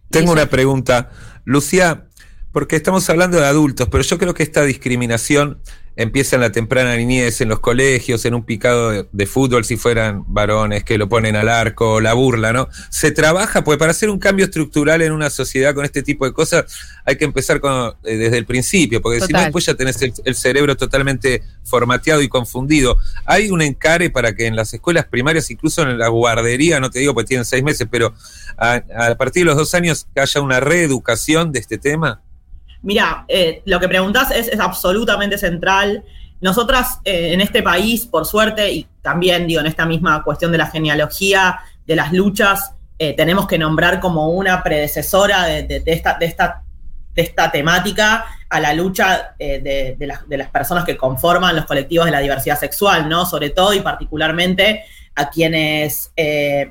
Tengo 0.10 0.32
una 0.32 0.46
pregunta. 0.46 1.10
Lucía, 1.44 2.06
porque 2.54 2.78
estamos 2.78 3.10
hablando 3.10 3.38
de 3.38 3.46
adultos, 3.46 3.90
pero 3.92 4.04
yo 4.04 4.18
creo 4.18 4.34
que 4.34 4.44
esta 4.44 4.64
discriminación 4.64 5.60
empieza 5.98 6.36
en 6.38 6.44
la 6.44 6.52
temprana 6.52 6.96
niñez, 6.96 7.42
en 7.42 7.50
los 7.50 7.60
colegios, 7.60 8.24
en 8.26 8.36
un 8.36 8.44
picado 8.44 8.92
de, 8.92 9.08
de 9.12 9.26
fútbol, 9.26 9.66
si 9.66 9.76
fueran 9.76 10.24
varones 10.28 10.84
que 10.84 10.98
lo 10.98 11.10
ponen 11.10 11.36
al 11.36 11.50
arco, 11.50 12.00
la 12.00 12.14
burla, 12.14 12.54
¿no? 12.54 12.70
Se 12.90 13.12
trabaja, 13.12 13.64
pues 13.64 13.78
para 13.78 13.92
hacer 13.92 14.10
un 14.10 14.20
cambio 14.20 14.46
estructural 14.46 15.02
en 15.02 15.12
una 15.12 15.30
sociedad 15.30 15.74
con 15.74 15.84
este 15.84 16.04
tipo 16.04 16.26
de 16.26 16.34
cosas 16.34 16.66
hay 17.04 17.16
que 17.16 17.26
empezar 17.26 17.60
con, 17.60 17.94
eh, 18.04 18.18
desde 18.18 18.38
el 18.38 18.46
principio, 18.46 19.02
porque 19.02 19.22
si 19.22 19.34
no 19.34 19.42
después 19.42 19.66
ya 19.66 19.76
tenés 19.76 20.02
el, 20.02 20.14
el 20.26 20.36
cerebro 20.36 20.76
totalmente 20.76 21.42
formateado 21.64 22.22
y 22.22 22.28
confundido. 22.28 22.98
Hay 23.26 23.50
un 23.50 23.62
encare 23.62 24.10
para 24.10 24.36
que 24.36 24.46
en 24.46 24.56
las 24.56 24.74
escuelas 24.74 25.06
primarias, 25.06 25.50
incluso 25.50 25.82
en 25.84 25.98
la 25.98 26.10
guardería, 26.10 26.80
no 26.80 26.92
te 26.92 27.00
digo 27.00 27.14
porque 27.14 27.30
tienen 27.30 27.46
seis 27.46 27.64
meses, 27.64 27.88
pero 27.90 28.14
a, 28.58 28.84
a 28.96 29.16
partir 29.16 29.44
de 29.44 29.46
los 29.46 29.58
dos 29.58 29.74
años 29.74 30.08
que 30.14 30.22
haya 30.22 30.42
una 30.42 30.60
reeducación 30.60 31.52
de 31.52 31.60
este 31.60 31.78
tema. 31.78 32.22
Mira, 32.82 33.26
eh, 33.28 33.62
lo 33.66 33.80
que 33.80 33.88
preguntás 33.88 34.32
es, 34.32 34.58
absolutamente 34.60 35.38
central. 35.38 36.04
Nosotras 36.40 37.00
eh, 37.04 37.34
en 37.34 37.42
este 37.42 37.64
país, 37.64 38.06
por 38.06 38.26
suerte, 38.26 38.72
y 38.72 38.88
también 39.02 39.48
digo 39.48 39.62
en 39.62 39.68
esta 39.68 39.86
misma 39.86 40.24
cuestión 40.24 40.52
de 40.52 40.58
la 40.60 40.68
genealogía, 40.68 41.60
de 41.86 41.96
las 41.96 42.14
luchas, 42.14 42.74
eh, 43.00 43.14
tenemos 43.14 43.48
que 43.48 43.58
nombrar 43.58 44.00
como 44.00 44.30
una 44.30 44.64
predecesora 44.64 45.46
de, 45.46 45.64
de- 45.64 45.80
de 45.80 45.94
esta, 45.94 46.18
de, 46.18 46.26
esta, 46.26 47.52
temática 47.52 48.26
a 48.50 48.60
la 48.60 48.74
lucha 48.74 49.36
eh, 49.40 49.96
las, 50.00 50.30
de 50.30 50.38
las 50.38 50.50
personas 50.50 50.86
que 50.86 50.96
conforman 50.96 51.56
los 51.56 51.66
colectivos 51.66 52.06
de 52.06 52.12
la 52.12 52.20
diversidad 52.20 52.60
sexual, 52.60 53.10
¿no? 53.10 53.26
Sobre 53.26 53.50
todo 53.50 53.74
y 53.74 53.82
particularmente 53.82 54.86
a 55.16 55.30
quienes, 55.32 56.12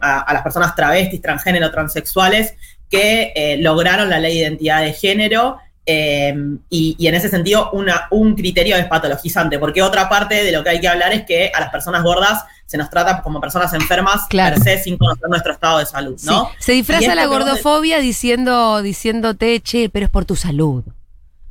a, 0.00 0.32
las 0.32 0.42
personas 0.42 0.76
travestis, 0.76 1.20
transgénero, 1.20 1.72
transexuales, 1.72 2.54
que 2.88 3.58
lograron 3.60 4.08
la 4.08 4.20
ley 4.20 4.34
de 4.34 4.40
identidad 4.42 4.82
de 4.82 4.92
género 4.92 5.58
eh, 5.86 6.34
y, 6.68 6.96
y 6.98 7.06
en 7.06 7.14
ese 7.14 7.28
sentido 7.28 7.70
una, 7.72 8.08
un 8.10 8.34
criterio 8.34 8.76
despatologizante, 8.76 9.58
porque 9.58 9.82
otra 9.82 10.08
parte 10.08 10.42
de 10.42 10.50
lo 10.52 10.64
que 10.64 10.70
hay 10.70 10.80
que 10.80 10.88
hablar 10.88 11.12
es 11.12 11.24
que 11.24 11.50
a 11.54 11.60
las 11.60 11.70
personas 11.70 12.02
gordas 12.02 12.44
se 12.66 12.76
nos 12.76 12.90
trata 12.90 13.22
como 13.22 13.40
personas 13.40 13.72
enfermas 13.72 14.26
Claro. 14.28 14.56
per 14.56 14.64
se 14.64 14.82
sin 14.82 14.98
conocer 14.98 15.28
nuestro 15.28 15.52
estado 15.52 15.78
de 15.78 15.86
salud, 15.86 16.20
¿no? 16.24 16.46
Sí, 16.58 16.64
Se 16.64 16.72
disfraza 16.72 17.14
la 17.14 17.28
vos 17.28 17.38
de- 17.38 17.44
gordofobia 17.44 18.00
diciendo, 18.00 18.82
diciéndote, 18.82 19.60
che, 19.60 19.88
pero 19.88 20.06
es 20.06 20.10
por 20.10 20.24
tu 20.24 20.34
salud. 20.34 20.82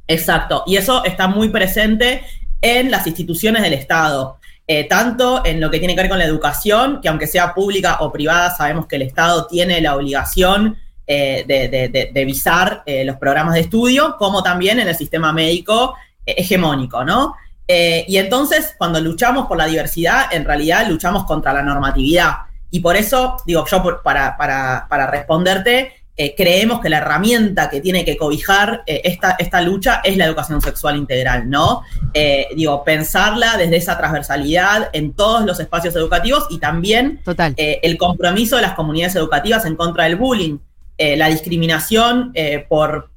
Exacto, 0.08 0.64
y 0.68 0.76
eso 0.78 1.04
está 1.06 1.28
muy 1.28 1.50
presente 1.50 2.24
en 2.62 2.92
las 2.92 3.08
instituciones 3.08 3.62
del 3.64 3.74
Estado. 3.74 4.38
eh, 4.68 4.86
tanto 4.86 5.46
en 5.46 5.62
lo 5.62 5.70
que 5.70 5.78
tiene 5.78 5.94
que 5.94 6.02
ver 6.02 6.10
con 6.10 6.18
la 6.18 6.26
educación, 6.26 7.00
que 7.00 7.08
aunque 7.08 7.28
sea 7.28 7.54
pública 7.54 7.98
o 8.00 8.12
privada, 8.12 8.50
sabemos 8.56 8.88
que 8.88 8.96
el 8.96 9.04
Estado 9.04 9.46
tiene 9.46 9.80
la 9.80 9.96
obligación 9.96 10.76
eh, 11.08 11.44
de, 11.48 11.70
de, 11.70 12.12
de, 12.12 12.26
visar 12.26 12.84
eh, 12.86 13.06
los 13.06 13.18
programas 13.18 13.54
de 13.54 13.62
estudio, 13.62 14.16
como 14.18 14.42
también 14.42 14.80
en 14.80 14.88
el 14.88 14.96
sistema 14.96 15.32
médico 15.32 15.96
hegemónico, 16.26 17.04
¿no? 17.04 17.36
y 17.68 18.18
entonces, 18.18 18.76
cuando 18.78 19.02
luchamos 19.02 19.48
por 19.48 19.58
la 19.58 19.66
diversidad, 19.66 20.32
en 20.32 20.46
realidad 20.46 20.88
luchamos 20.88 21.24
contra 21.24 21.52
la 21.52 21.64
normatividad. 21.64 22.34
Y 22.70 22.80
por 22.80 22.96
eso, 22.96 23.38
digo, 23.48 23.66
yo 23.66 24.02
para, 24.04 24.38
para, 24.38 24.86
para 24.88 25.08
responderte, 25.08 25.94
eh, 26.18 26.34
creemos 26.34 26.80
que 26.80 26.88
la 26.88 27.00
herramienta 27.00 27.70
que 27.70 27.82
tiene 27.82 28.06
que 28.06 28.16
cobijar 28.16 28.84
eh, 28.86 29.02
esta, 29.04 29.36
esta, 29.38 29.60
lucha 29.60 30.00
es 30.02 30.16
la 30.16 30.24
educación 30.24 30.62
sexual 30.62 30.96
integral, 30.96 31.50
¿no? 31.50 31.82
Eh, 32.14 32.48
digo, 32.56 32.86
pensarla 32.86 33.58
desde 33.58 33.76
esa 33.76 33.98
transversalidad 33.98 34.92
en 34.94 35.12
todos 35.12 35.46
los 35.46 35.60
espacios 35.60 35.94
educativos 35.98 36.48
y 36.50 36.60
también 36.60 37.22
Total. 37.26 37.54
el 37.58 37.98
compromiso 37.98 38.56
de 38.56 38.62
las 38.62 38.76
comunidades 38.76 39.18
educativas 39.18 39.66
en 39.66 39.76
contra 39.76 40.06
del 40.06 40.16
bullying, 40.16 40.58
la 40.98 41.28
discriminación 41.28 42.34
por 42.70 43.10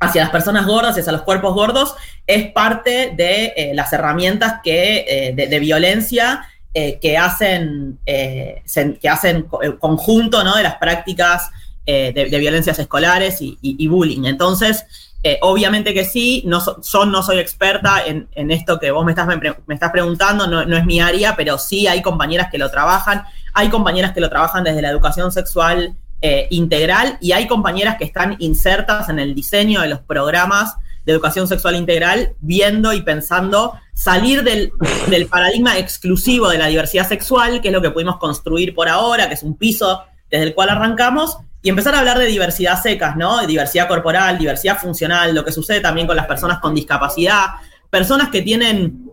hacia 0.00 0.22
las 0.22 0.30
personas 0.30 0.66
gordas 0.66 0.96
hacia 0.96 1.10
los 1.10 1.22
cuerpos 1.22 1.54
gordos 1.54 1.94
es 2.26 2.52
parte 2.52 3.12
de 3.16 3.72
las 3.74 3.92
herramientas 3.92 4.60
que, 4.62 5.34
de, 5.34 5.58
violencia 5.58 6.46
que 6.72 7.18
hacen, 7.18 7.98
que 8.04 9.08
hacen 9.08 9.48
conjunto 9.80 10.44
¿no? 10.44 10.56
de 10.56 10.62
las 10.62 10.76
prácticas 10.76 11.50
eh, 11.90 12.12
de, 12.12 12.38
violencias 12.38 12.78
escolares 12.78 13.38
y, 13.40 13.88
bullying. 13.88 14.26
Entonces, 14.26 14.84
eh, 15.22 15.38
obviamente 15.40 15.94
que 15.94 16.04
sí, 16.04 16.42
no 16.44 16.60
yo 16.82 17.06
no 17.06 17.22
soy 17.22 17.38
experta 17.38 18.02
en, 18.04 18.50
esto 18.50 18.78
que 18.78 18.90
vos 18.90 19.06
me 19.06 19.12
estás, 19.12 19.26
me, 19.26 19.74
estás 19.74 19.90
preguntando, 19.90 20.46
no, 20.46 20.76
es 20.76 20.84
mi 20.84 21.00
área, 21.00 21.34
pero 21.34 21.56
sí 21.56 21.86
hay 21.86 22.02
compañeras 22.02 22.50
que 22.50 22.58
lo 22.58 22.70
trabajan, 22.70 23.24
hay 23.54 23.70
compañeras 23.70 24.12
que 24.12 24.20
lo 24.20 24.28
trabajan 24.28 24.64
desde 24.64 24.82
la 24.82 24.90
educación 24.90 25.32
sexual 25.32 25.96
eh, 26.20 26.48
integral 26.50 27.18
y 27.20 27.32
hay 27.32 27.46
compañeras 27.46 27.96
que 27.96 28.04
están 28.04 28.36
insertas 28.38 29.08
en 29.08 29.18
el 29.18 29.34
diseño 29.34 29.80
de 29.82 29.88
los 29.88 30.00
programas 30.00 30.74
de 31.04 31.12
educación 31.12 31.48
sexual 31.48 31.74
integral, 31.76 32.34
viendo 32.40 32.92
y 32.92 33.00
pensando 33.00 33.74
salir 33.94 34.44
del, 34.44 34.72
del 35.08 35.26
paradigma 35.26 35.78
exclusivo 35.78 36.50
de 36.50 36.58
la 36.58 36.66
diversidad 36.66 37.08
sexual, 37.08 37.62
que 37.62 37.68
es 37.68 37.74
lo 37.74 37.80
que 37.80 37.90
pudimos 37.90 38.18
construir 38.18 38.74
por 38.74 38.88
ahora, 38.88 39.26
que 39.26 39.34
es 39.34 39.42
un 39.42 39.56
piso 39.56 40.02
desde 40.30 40.44
el 40.44 40.54
cual 40.54 40.68
arrancamos, 40.68 41.38
y 41.62 41.70
empezar 41.70 41.94
a 41.94 42.00
hablar 42.00 42.18
de 42.18 42.26
diversidad 42.26 42.80
secas, 42.80 43.16
¿no? 43.16 43.40
De 43.40 43.46
diversidad 43.46 43.88
corporal, 43.88 44.38
diversidad 44.38 44.78
funcional, 44.78 45.34
lo 45.34 45.44
que 45.44 45.52
sucede 45.52 45.80
también 45.80 46.06
con 46.06 46.14
las 46.14 46.26
personas 46.26 46.58
con 46.58 46.74
discapacidad, 46.74 47.46
personas 47.90 48.28
que 48.28 48.42
tienen 48.42 49.10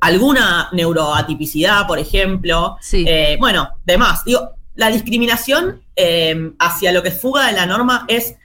alguna 0.00 0.68
neuroatipicidad, 0.72 1.86
por 1.86 1.98
ejemplo. 1.98 2.76
Sí. 2.80 3.04
Eh, 3.06 3.36
bueno, 3.38 3.70
demás. 3.84 4.24
Digo, 4.24 4.50
la 4.74 4.88
discriminación 4.88 5.80
eh, 5.96 6.52
hacia 6.58 6.92
lo 6.92 7.02
que 7.02 7.10
fuga 7.10 7.46
de 7.46 7.54
la 7.54 7.66
norma 7.66 8.04
es 8.06 8.36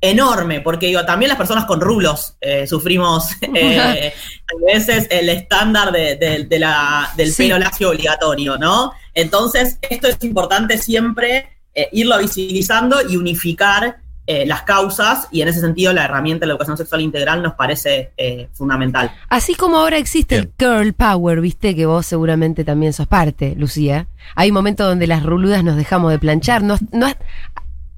enorme, 0.00 0.60
porque 0.60 0.86
digo, 0.86 1.04
también 1.04 1.28
las 1.28 1.38
personas 1.38 1.66
con 1.66 1.80
rulos 1.80 2.36
eh, 2.40 2.66
sufrimos 2.66 3.32
a 3.42 4.72
veces 4.72 5.06
el 5.10 5.28
estándar 5.28 5.92
de, 5.92 6.46
la, 6.58 7.10
del 7.16 7.34
pelo 7.34 7.58
lacio 7.58 7.90
obligatorio, 7.90 8.56
¿no? 8.56 8.92
Entonces, 9.14 9.78
esto 9.82 10.08
es 10.08 10.16
importante 10.22 10.78
siempre 10.78 11.58
eh, 11.74 11.88
irlo 11.92 12.18
visibilizando 12.18 13.08
y 13.08 13.16
unificar 13.16 13.98
eh, 14.32 14.46
las 14.46 14.62
causas 14.62 15.26
y 15.32 15.42
en 15.42 15.48
ese 15.48 15.58
sentido 15.58 15.92
la 15.92 16.04
herramienta 16.04 16.42
de 16.42 16.46
la 16.46 16.52
educación 16.52 16.76
sexual 16.76 17.00
integral 17.00 17.42
nos 17.42 17.54
parece 17.54 18.12
eh, 18.16 18.48
fundamental. 18.52 19.10
Así 19.28 19.56
como 19.56 19.78
ahora 19.78 19.98
existe 19.98 20.36
el 20.36 20.52
girl 20.56 20.92
power, 20.92 21.40
viste 21.40 21.74
que 21.74 21.84
vos 21.84 22.06
seguramente 22.06 22.62
también 22.64 22.92
sos 22.92 23.08
parte, 23.08 23.56
Lucía. 23.56 24.06
Hay 24.36 24.52
momentos 24.52 24.86
donde 24.86 25.08
las 25.08 25.24
ruludas 25.24 25.64
nos 25.64 25.74
dejamos 25.74 26.12
de 26.12 26.20
planchar. 26.20 26.62
no, 26.62 26.76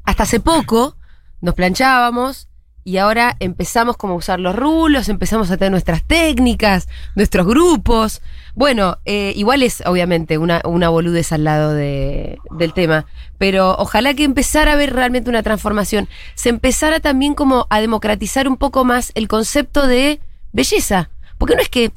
hasta 0.05 0.23
hace 0.23 0.41
poco 0.41 0.97
nos 1.43 1.53
planchábamos 1.53 2.49
y 2.83 2.97
ahora 2.97 3.37
empezamos 3.39 3.99
como 3.99 4.15
a 4.15 4.17
usar 4.17 4.41
los 4.41 4.57
rulos, 4.57 5.11
empezamos 5.11 5.51
a 5.51 5.59
tener 5.59 5.73
nuestras 5.73 6.03
técnicas, 6.03 6.89
nuestros 7.15 7.47
grupos. 7.47 8.23
Bueno, 8.55 8.99
eh, 9.07 9.33
igual 9.35 9.63
es 9.63 9.83
obviamente 9.87 10.37
una, 10.37 10.61
una 10.65 10.91
boludez 10.91 11.33
al 11.33 11.45
lado 11.45 11.73
de, 11.73 12.39
del 12.51 12.75
tema, 12.75 13.07
pero 13.39 13.75
ojalá 13.79 14.13
que 14.13 14.25
empezara 14.25 14.73
a 14.73 14.77
ver 14.77 14.93
realmente 14.93 15.31
una 15.31 15.43
transformación, 15.43 16.07
se 16.35 16.51
empezara 16.51 17.01
también 17.01 17.35
como 17.35 17.67
a 17.71 17.81
democratizar 17.81 18.47
un 18.47 18.59
poco 18.59 18.85
más 18.85 19.11
el 19.15 19.27
concepto 19.27 19.87
de 19.87 20.21
belleza, 20.53 21.09
porque 21.39 21.57
no 21.57 21.63
es 21.63 21.71
que, 21.71 21.93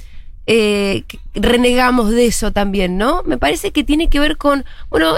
eh, 0.47 1.03
que 1.07 1.19
renegamos 1.33 2.11
de 2.11 2.25
eso 2.27 2.53
también, 2.53 2.97
¿no? 2.97 3.21
Me 3.23 3.37
parece 3.37 3.71
que 3.71 3.83
tiene 3.83 4.07
que 4.07 4.21
ver 4.21 4.37
con, 4.37 4.63
bueno, 4.89 5.13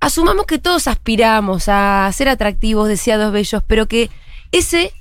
asumamos 0.00 0.46
que 0.46 0.58
todos 0.58 0.88
aspiramos 0.88 1.64
a 1.68 2.10
ser 2.14 2.30
atractivos, 2.30 2.88
deseados, 2.88 3.32
bellos, 3.34 3.62
pero 3.66 3.86
que 3.86 4.10
ese, 4.50 4.92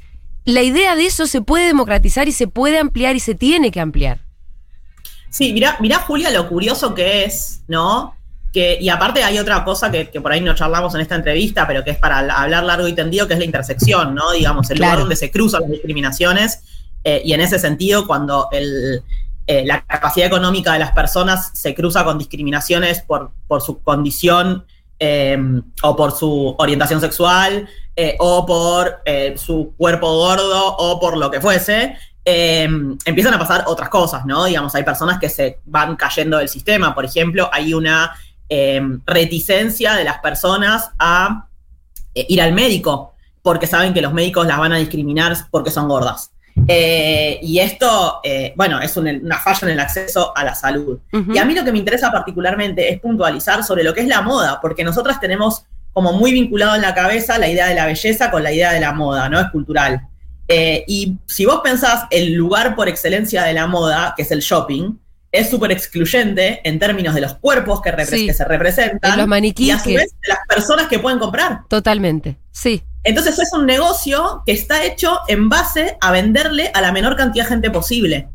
la 0.44 0.62
idea 0.62 0.98
de 0.98 1.06
eso 1.06 1.26
se 1.26 1.42
puede 1.42 1.68
democratizar 1.68 2.28
y 2.28 2.34
se 2.34 2.48
puede 2.48 2.80
ampliar 2.80 3.16
y 3.16 3.22
se 3.22 3.34
tiene 3.34 3.72
que 3.72 3.80
ampliar. 3.80 4.20
Sí, 5.34 5.52
mira, 5.52 5.78
mira 5.80 5.98
Julia, 5.98 6.30
lo 6.30 6.48
curioso 6.48 6.94
que 6.94 7.26
es, 7.26 7.64
¿no? 7.68 8.16
Que, 8.54 8.78
y 8.80 8.90
aparte 8.90 9.24
hay 9.24 9.40
otra 9.40 9.64
cosa 9.64 9.90
que, 9.90 10.06
por 10.06 10.32
ahí 10.32 10.42
no 10.42 10.54
charlamos 10.54 10.94
en 10.94 11.02
esta 11.02 11.16
entrevista, 11.16 11.66
pero 11.66 11.84
que 11.84 11.90
es 11.90 11.98
para 11.98 12.20
hablar 12.20 12.64
largo 12.64 12.88
y 12.88 12.94
tendido, 12.94 13.28
que 13.28 13.34
es 13.34 13.40
la 13.40 13.46
intersección, 13.46 14.14
¿no? 14.14 14.32
Digamos, 14.32 14.70
el 14.70 14.78
lugar 14.78 15.00
donde 15.00 15.16
se 15.16 15.32
cruzan 15.32 15.62
las 15.62 15.72
discriminaciones. 15.72 16.60
Eh, 17.04 17.24
y 17.26 17.34
en 17.34 17.42
ese 17.42 17.58
sentido, 17.58 18.06
cuando 18.06 18.48
el, 18.52 19.02
eh, 19.48 19.66
la 19.66 19.84
capacidad 19.84 20.28
económica 20.28 20.74
de 20.74 20.80
las 20.80 20.92
personas 20.92 21.50
se 21.56 21.74
cruza 21.74 22.04
con 22.04 22.20
discriminaciones 22.20 23.02
por, 23.02 23.32
por 23.48 23.64
su 23.64 23.82
condición 23.82 24.66
eh, 25.00 25.36
o 25.82 25.96
por 25.96 26.12
su 26.12 26.54
orientación 26.60 27.02
sexual, 27.02 27.68
eh, 27.96 28.16
o 28.20 28.46
por 28.46 29.02
eh, 29.06 29.34
su 29.38 29.74
cuerpo 29.78 30.16
gordo, 30.16 30.76
o 30.78 31.00
por 31.00 31.18
lo 31.18 31.30
que 31.30 31.42
fuese, 31.42 31.96
empiezan 32.26 33.34
a 33.34 33.40
pasar 33.40 33.66
otras 33.68 33.90
cosas, 33.90 34.26
¿no? 34.26 34.46
Digamos, 34.46 34.74
hay 34.76 34.84
personas 34.84 35.20
que 35.20 35.30
se 35.30 35.60
van 35.66 35.96
cayendo 35.96 36.38
del 36.38 36.50
sistema. 36.50 36.96
Por 36.96 37.06
ejemplo, 37.06 37.50
hay 37.52 37.74
una 37.74 38.16
reticencia 39.06 39.94
de 39.94 40.04
las 40.04 40.20
personas 40.20 40.92
a 41.00 41.48
ir 42.14 42.42
al 42.42 42.54
médico, 42.54 43.14
porque 43.42 43.68
saben 43.68 43.94
que 43.94 44.02
los 44.02 44.14
médicos 44.14 44.48
las 44.48 44.58
van 44.58 44.74
a 44.74 44.78
discriminar 44.78 45.36
porque 45.52 45.70
son 45.70 45.88
gordas. 45.88 46.32
Eh, 46.68 47.40
y 47.42 47.60
esto, 47.60 48.20
eh, 48.24 48.54
bueno, 48.56 48.80
es 48.80 48.96
una 48.96 49.38
falla 49.40 49.68
en 49.68 49.74
el 49.74 49.80
acceso 49.80 50.36
a 50.36 50.44
la 50.44 50.56
salud. 50.56 51.00
Y 51.12 51.38
a 51.38 51.46
mí 51.46 51.54
lo 51.54 51.64
que 51.64 51.72
me 51.72 51.80
interesa 51.80 52.12
particularmente 52.12 52.92
es 52.92 53.00
puntualizar 53.00 53.64
sobre 53.64 53.84
lo 53.84 53.94
que 53.94 54.02
es 54.02 54.08
la 54.08 54.22
moda, 54.22 54.60
porque 54.62 54.84
nosotras 54.84 55.20
tenemos 55.20 55.66
como 55.92 56.14
muy 56.14 56.32
vinculado 56.32 56.76
en 56.76 56.82
la 56.82 56.94
cabeza 56.94 57.38
la 57.38 57.48
idea 57.48 57.68
de 57.68 57.76
la 57.76 57.86
belleza 57.86 58.32
con 58.32 58.44
la 58.44 58.52
idea 58.52 58.72
de 58.72 58.80
la 58.80 58.94
moda, 58.94 59.30
¿no? 59.30 59.40
Es 59.40 59.50
cultural. 59.52 60.08
Eh, 60.56 60.86
y 60.88 61.18
si 61.26 61.46
vos 61.46 61.62
pensás 61.64 62.06
el 62.12 62.34
lugar 62.34 62.76
por 62.76 62.88
excelencia 62.88 63.42
de 63.42 63.54
la 63.54 63.66
moda, 63.66 64.14
que 64.16 64.22
es 64.22 64.30
el 64.30 64.42
shopping, 64.42 65.00
es 65.32 65.50
súper 65.50 65.72
excluyente 65.72 66.62
en 66.64 66.78
términos 66.78 67.16
de 67.16 67.22
los 67.22 67.34
cuerpos 67.38 67.82
que, 67.82 67.90
se 68.32 68.46
representan. 68.46 69.18
los 69.18 69.26
maniquíes. 69.26 69.68
Y 69.68 69.72
a 69.72 69.80
su 69.80 69.90
vez 69.90 70.12
de 70.22 70.28
las 70.28 70.38
personas 70.48 70.88
que 70.88 71.00
pueden 71.00 71.18
comprar. 71.18 71.62
Totalmente, 71.68 72.38
sí. 72.52 72.84
Entonces 73.04 73.40
es 73.40 73.52
un 73.52 73.66
negocio 73.66 74.44
que 74.46 74.52
está 74.52 74.86
hecho 74.86 75.22
en 75.28 75.50
base 75.50 75.98
a 76.00 76.12
venderle 76.12 76.70
a 76.76 76.82
la 76.82 76.92
menor 76.92 77.16
cantidad 77.16 77.46
de 77.46 77.50
gente 77.50 77.72
posible. 77.72 78.30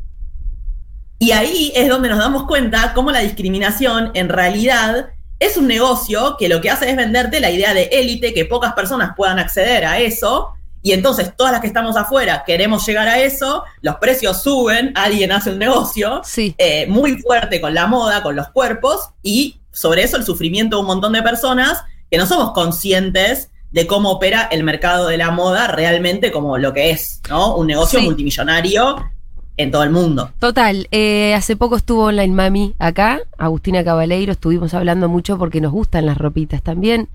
Y 1.19 1.31
ahí 1.31 1.71
es 1.73 1.87
donde 1.87 2.09
nos 2.09 2.19
damos 2.19 2.47
cuenta 2.47 2.91
cómo 2.93 3.11
la 3.11 3.19
discriminación 3.21 4.11
en 4.13 4.27
realidad 4.27 5.11
es 5.39 5.55
un 5.55 5.67
negocio 5.67 6.35
que 6.37 6.49
lo 6.49 6.59
que 6.59 6.69
hace 6.69 6.89
es 6.89 6.97
venderte 6.97 7.39
la 7.39 7.49
idea 7.49 7.73
de 7.73 7.83
élite, 7.93 8.33
que 8.33 8.43
pocas 8.43 8.73
personas 8.73 9.13
puedan 9.15 9.39
acceder 9.39 9.85
a 9.85 9.99
eso, 9.99 10.53
y 10.81 10.93
entonces 10.93 11.35
todas 11.35 11.51
las 11.51 11.61
que 11.61 11.67
estamos 11.67 11.97
afuera 11.97 12.43
queremos 12.45 12.85
llegar 12.85 13.07
a 13.07 13.19
eso, 13.19 13.63
los 13.81 13.95
precios 13.97 14.41
suben, 14.41 14.91
alguien 14.95 15.31
hace 15.31 15.51
un 15.51 15.59
negocio 15.59 16.21
eh, 16.37 16.87
muy 16.87 17.17
fuerte 17.21 17.59
con 17.59 17.73
la 17.73 17.87
moda, 17.87 18.23
con 18.23 18.35
los 18.35 18.49
cuerpos, 18.49 19.09
y 19.21 19.59
sobre 19.71 20.03
eso 20.03 20.17
el 20.17 20.23
sufrimiento 20.23 20.77
de 20.77 20.81
un 20.81 20.87
montón 20.87 21.13
de 21.13 21.21
personas 21.21 21.83
que 22.09 22.17
no 22.17 22.25
somos 22.25 22.51
conscientes 22.51 23.49
de 23.71 23.85
cómo 23.85 24.11
opera 24.11 24.47
el 24.51 24.63
mercado 24.63 25.07
de 25.07 25.17
la 25.17 25.31
moda 25.31 25.67
realmente 25.67 26.31
como 26.31 26.57
lo 26.57 26.73
que 26.73 26.91
es, 26.91 27.21
¿no? 27.29 27.55
Un 27.55 27.67
negocio 27.67 28.01
multimillonario 28.01 29.11
en 29.59 29.71
todo 29.71 29.83
el 29.83 29.89
mundo. 29.89 30.31
Total, 30.39 30.87
eh, 30.91 31.33
hace 31.35 31.57
poco 31.57 31.75
estuvo 31.75 32.05
Online 32.05 32.33
Mami 32.33 32.75
acá, 32.79 33.19
Agustina 33.37 33.83
Cabaleiro, 33.83 34.31
estuvimos 34.31 34.73
hablando 34.73 35.09
mucho 35.09 35.37
porque 35.37 35.59
nos 35.59 35.73
gustan 35.73 36.05
las 36.05 36.17
ropitas 36.17 36.63
también 36.63 37.09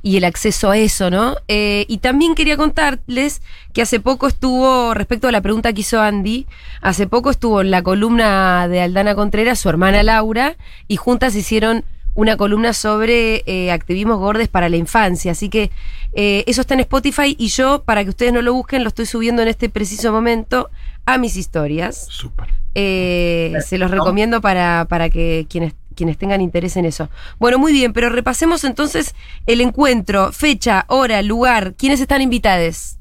y 0.00 0.16
el 0.16 0.22
acceso 0.22 0.70
a 0.70 0.78
eso, 0.78 1.10
¿no? 1.10 1.34
Eh, 1.48 1.86
y 1.88 1.98
también 1.98 2.36
quería 2.36 2.56
contarles 2.56 3.42
que 3.72 3.82
hace 3.82 3.98
poco 3.98 4.28
estuvo, 4.28 4.94
respecto 4.94 5.26
a 5.26 5.32
la 5.32 5.40
pregunta 5.40 5.72
que 5.72 5.80
hizo 5.80 6.00
Andy, 6.00 6.46
hace 6.82 7.08
poco 7.08 7.30
estuvo 7.30 7.62
en 7.62 7.72
la 7.72 7.82
columna 7.82 8.68
de 8.68 8.80
Aldana 8.80 9.16
Contreras, 9.16 9.58
su 9.58 9.68
hermana 9.68 10.04
Laura, 10.04 10.56
y 10.86 10.94
juntas 10.94 11.34
hicieron 11.34 11.84
una 12.14 12.36
columna 12.36 12.74
sobre 12.74 13.42
eh, 13.46 13.72
activismos 13.72 14.18
gordes 14.18 14.46
para 14.46 14.68
la 14.68 14.76
infancia. 14.76 15.32
Así 15.32 15.48
que 15.48 15.72
eh, 16.12 16.44
eso 16.46 16.60
está 16.60 16.74
en 16.74 16.80
Spotify 16.80 17.34
y 17.36 17.48
yo, 17.48 17.82
para 17.82 18.04
que 18.04 18.10
ustedes 18.10 18.32
no 18.32 18.42
lo 18.42 18.54
busquen, 18.54 18.84
lo 18.84 18.88
estoy 18.88 19.06
subiendo 19.06 19.42
en 19.42 19.48
este 19.48 19.68
preciso 19.68 20.12
momento 20.12 20.70
a 21.12 21.18
mis 21.18 21.36
historias. 21.36 22.06
Súper. 22.10 22.48
Eh, 22.74 23.54
se 23.64 23.78
los 23.78 23.90
recomiendo 23.90 24.40
para, 24.40 24.86
para 24.88 25.08
que 25.08 25.46
quienes, 25.48 25.74
quienes 25.94 26.18
tengan 26.18 26.40
interés 26.40 26.76
en 26.76 26.84
eso. 26.84 27.08
Bueno, 27.38 27.58
muy 27.58 27.72
bien, 27.72 27.92
pero 27.92 28.10
repasemos 28.10 28.62
entonces 28.64 29.14
el 29.46 29.60
encuentro, 29.60 30.32
fecha, 30.32 30.84
hora, 30.88 31.22
lugar, 31.22 31.74
quiénes 31.74 32.00
están 32.00 32.20
invitados. 32.20 32.98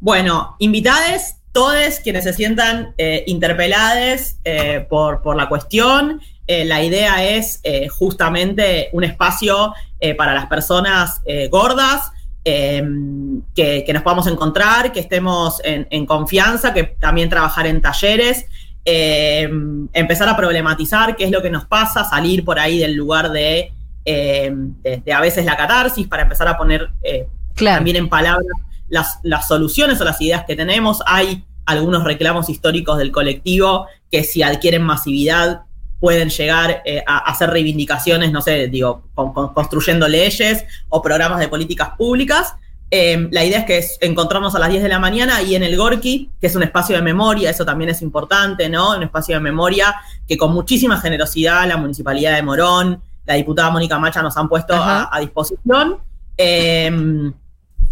Bueno, 0.00 0.56
invitades, 0.58 1.36
todos 1.52 2.00
quienes 2.02 2.24
se 2.24 2.32
sientan 2.32 2.94
eh, 2.96 3.24
interpelades 3.26 4.38
eh, 4.44 4.86
por, 4.88 5.20
por 5.22 5.36
la 5.36 5.48
cuestión. 5.48 6.20
Eh, 6.46 6.64
la 6.64 6.82
idea 6.82 7.22
es 7.22 7.60
eh, 7.62 7.88
justamente 7.88 8.88
un 8.92 9.04
espacio 9.04 9.74
eh, 10.00 10.14
para 10.14 10.34
las 10.34 10.46
personas 10.46 11.20
eh, 11.24 11.48
gordas, 11.48 12.10
eh, 12.44 12.82
que, 13.54 13.84
que 13.84 13.92
nos 13.92 14.02
podamos 14.02 14.26
encontrar, 14.26 14.92
que 14.92 15.00
estemos 15.00 15.60
en, 15.64 15.86
en 15.90 16.06
confianza, 16.06 16.72
que 16.74 16.84
también 16.84 17.28
trabajar 17.28 17.66
en 17.66 17.80
talleres, 17.80 18.46
eh, 18.84 19.48
empezar 19.92 20.28
a 20.28 20.36
problematizar 20.36 21.14
qué 21.16 21.24
es 21.24 21.30
lo 21.30 21.40
que 21.42 21.50
nos 21.50 21.64
pasa, 21.66 22.04
salir 22.04 22.44
por 22.44 22.58
ahí 22.58 22.78
del 22.78 22.94
lugar 22.94 23.30
de, 23.30 23.72
eh, 24.04 24.52
de, 24.54 24.96
de 25.04 25.12
a 25.12 25.20
veces 25.20 25.44
la 25.44 25.56
catarsis 25.56 26.08
para 26.08 26.22
empezar 26.24 26.48
a 26.48 26.56
poner 26.56 26.90
eh, 27.02 27.26
Claro. 27.54 27.76
también 27.78 27.96
en 27.96 28.08
palabras 28.08 28.46
las, 28.88 29.18
las 29.22 29.46
soluciones 29.46 30.00
o 30.00 30.04
las 30.04 30.20
ideas 30.20 30.44
que 30.46 30.56
tenemos. 30.56 31.02
Hay 31.06 31.44
algunos 31.66 32.02
reclamos 32.02 32.48
históricos 32.48 32.98
del 32.98 33.12
colectivo 33.12 33.86
que 34.10 34.24
si 34.24 34.42
adquieren 34.42 34.82
masividad 34.82 35.62
pueden 36.02 36.30
llegar 36.30 36.82
eh, 36.84 37.02
a, 37.06 37.18
hacer 37.30 37.48
reivindicaciones, 37.50 38.32
no 38.32 38.42
sé, 38.42 38.66
digo, 38.66 39.04
con- 39.14 39.32
con- 39.32 39.54
construyendo 39.54 40.08
leyes 40.08 40.64
o 40.88 41.00
programas 41.00 41.38
de 41.38 41.46
políticas 41.46 41.90
públicas. 41.96 42.56
Eh, 42.90 43.28
la 43.30 43.44
idea 43.44 43.60
es 43.60 43.64
que 43.64 43.78
es 43.78 43.98
encontrarnos 44.00 44.52
a 44.56 44.58
las 44.58 44.68
10 44.68 44.82
de 44.82 44.88
la 44.88 44.98
mañana 44.98 45.40
y 45.42 45.54
en 45.54 45.62
el 45.62 45.76
Gorki, 45.76 46.28
que 46.40 46.48
es 46.48 46.56
un 46.56 46.64
espacio 46.64 46.96
de 46.96 47.02
memoria, 47.02 47.48
eso 47.50 47.64
también 47.64 47.88
es 47.90 48.02
importante, 48.02 48.68
¿no? 48.68 48.96
Un 48.96 49.04
espacio 49.04 49.36
de 49.36 49.40
memoria 49.40 49.94
que 50.26 50.36
con 50.36 50.52
muchísima 50.52 51.00
generosidad 51.00 51.66
la 51.68 51.76
Municipalidad 51.76 52.34
de 52.34 52.42
Morón, 52.42 53.00
la 53.24 53.34
diputada 53.34 53.70
Mónica 53.70 53.96
Macha 54.00 54.20
nos 54.22 54.36
han 54.36 54.48
puesto 54.48 54.74
a, 54.74 55.08
a 55.16 55.20
disposición. 55.20 55.98
Eh, 56.36 56.90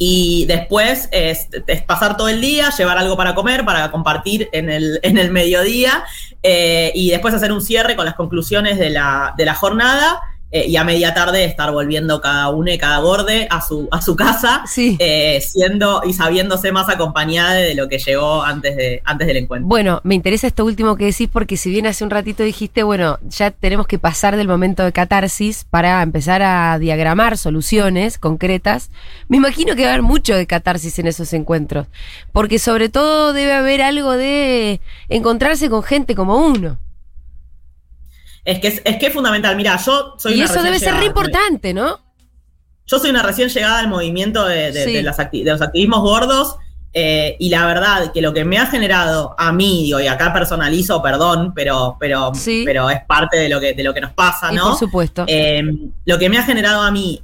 y 0.02 0.46
después 0.46 1.10
es, 1.12 1.48
es 1.66 1.82
pasar 1.82 2.16
todo 2.16 2.30
el 2.30 2.40
día, 2.40 2.70
llevar 2.70 2.96
algo 2.96 3.18
para 3.18 3.34
comer, 3.34 3.66
para 3.66 3.90
compartir 3.90 4.48
en 4.52 4.70
el, 4.70 4.98
en 5.02 5.18
el 5.18 5.30
mediodía, 5.30 6.04
eh, 6.42 6.90
y 6.94 7.10
después 7.10 7.34
hacer 7.34 7.52
un 7.52 7.60
cierre 7.60 7.96
con 7.96 8.06
las 8.06 8.14
conclusiones 8.14 8.78
de 8.78 8.88
la, 8.88 9.34
de 9.36 9.44
la 9.44 9.54
jornada, 9.54 10.22
eh, 10.52 10.66
y 10.66 10.76
a 10.76 10.84
media 10.84 11.14
tarde 11.14 11.44
estar 11.44 11.70
volviendo 11.72 12.20
cada 12.20 12.48
uno 12.50 12.70
y 12.72 12.78
cada 12.78 13.00
borde 13.00 13.46
a 13.50 13.60
su, 13.62 13.88
a 13.90 14.02
su 14.02 14.16
casa, 14.16 14.62
Sí. 14.66 14.96
eh, 14.98 15.40
siendo 15.40 16.02
y 16.04 16.12
sabiéndose 16.12 16.72
más 16.72 16.88
acompañada 16.88 17.54
de 17.54 17.74
lo 17.74 17.88
que 17.88 17.98
llegó 17.98 18.42
antes, 18.42 18.76
de, 18.76 19.00
antes 19.04 19.26
del 19.26 19.36
encuentro. 19.36 19.68
Bueno, 19.68 20.00
me 20.02 20.14
interesa 20.14 20.46
esto 20.46 20.64
último 20.64 20.96
que 20.96 21.06
decís 21.06 21.28
porque 21.32 21.56
si 21.56 21.70
bien 21.70 21.86
hace 21.86 22.02
un 22.04 22.10
ratito 22.10 22.42
dijiste, 22.42 22.82
bueno, 22.82 23.18
ya 23.28 23.50
tenemos 23.50 23.86
que 23.86 23.98
pasar 23.98 24.36
del 24.36 24.48
momento 24.48 24.82
de 24.84 24.92
catarsis 24.92 25.64
para 25.70 26.02
empezar 26.02 26.42
a 26.42 26.78
diagramar 26.78 27.38
soluciones 27.38 28.18
concretas, 28.18 28.90
me 29.28 29.36
imagino 29.36 29.76
que 29.76 29.82
va 29.82 29.88
a 29.88 29.92
haber 29.92 30.02
mucho 30.02 30.34
de 30.34 30.46
catarsis 30.46 30.98
en 30.98 31.06
esos 31.06 31.32
encuentros, 31.32 31.86
porque 32.32 32.58
sobre 32.58 32.88
todo 32.88 33.32
debe 33.32 33.52
haber 33.52 33.82
algo 33.82 34.12
de 34.12 34.80
encontrarse 35.08 35.70
con 35.70 35.82
gente 35.82 36.14
como 36.14 36.36
uno. 36.44 36.78
Es 38.50 38.58
que 38.58 38.68
es, 38.68 38.82
es 38.84 38.96
que 38.96 39.06
es 39.06 39.12
fundamental. 39.12 39.54
Mira, 39.56 39.76
yo 39.84 40.14
soy 40.18 40.32
Y 40.32 40.36
una 40.36 40.44
eso 40.46 40.62
debe 40.62 40.78
ser 40.78 40.94
re 40.94 41.04
importante, 41.06 41.72
¿no? 41.72 42.00
Yo 42.86 42.98
soy 42.98 43.10
una 43.10 43.22
recién 43.22 43.48
llegada 43.48 43.78
al 43.78 43.88
movimiento 43.88 44.44
de, 44.46 44.72
de- 44.72 44.84
Sí. 44.84 44.92
de 44.94 45.02
las 45.02 45.18
acti- 45.18 45.44
de 45.44 45.52
los 45.52 45.62
activismos 45.62 46.00
gordos 46.00 46.56
eh, 46.92 47.36
y 47.38 47.48
la 47.50 47.64
verdad 47.66 48.12
que 48.12 48.20
lo 48.20 48.32
que 48.32 48.44
me 48.44 48.58
ha 48.58 48.66
generado 48.66 49.36
a 49.38 49.52
mí, 49.52 49.84
digo, 49.84 50.00
y 50.00 50.08
acá 50.08 50.32
personalizo, 50.32 51.00
perdón, 51.00 51.52
pero, 51.54 51.96
pero, 52.00 52.32
Sí. 52.34 52.64
pero 52.66 52.90
es 52.90 53.04
parte 53.06 53.36
de 53.36 53.48
lo 53.48 53.60
que, 53.60 53.74
de 53.74 53.84
lo 53.84 53.94
que 53.94 54.00
nos 54.00 54.12
pasa, 54.12 54.52
Y 54.52 54.56
¿no? 54.56 54.70
por 54.70 54.78
supuesto. 54.78 55.24
Eh, 55.28 55.62
lo 56.04 56.18
que 56.18 56.28
me 56.28 56.36
ha 56.38 56.42
generado 56.42 56.82
a 56.82 56.90
mí, 56.90 57.22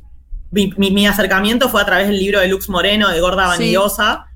mi, 0.53 0.73
mi- 0.77 0.93
mi 0.93 1.09
acercamiento 1.09 1.69
fue 1.69 1.83
a 1.83 1.85
través 1.85 2.07
del 2.07 2.19
libro 2.21 2.39
de 2.39 2.47
Lux 2.47 2.69
Moreno, 2.69 3.09
de 3.09 3.21
Gorda 3.21 3.47
Sí. 3.47 3.59
Vanillosa. 3.59 4.27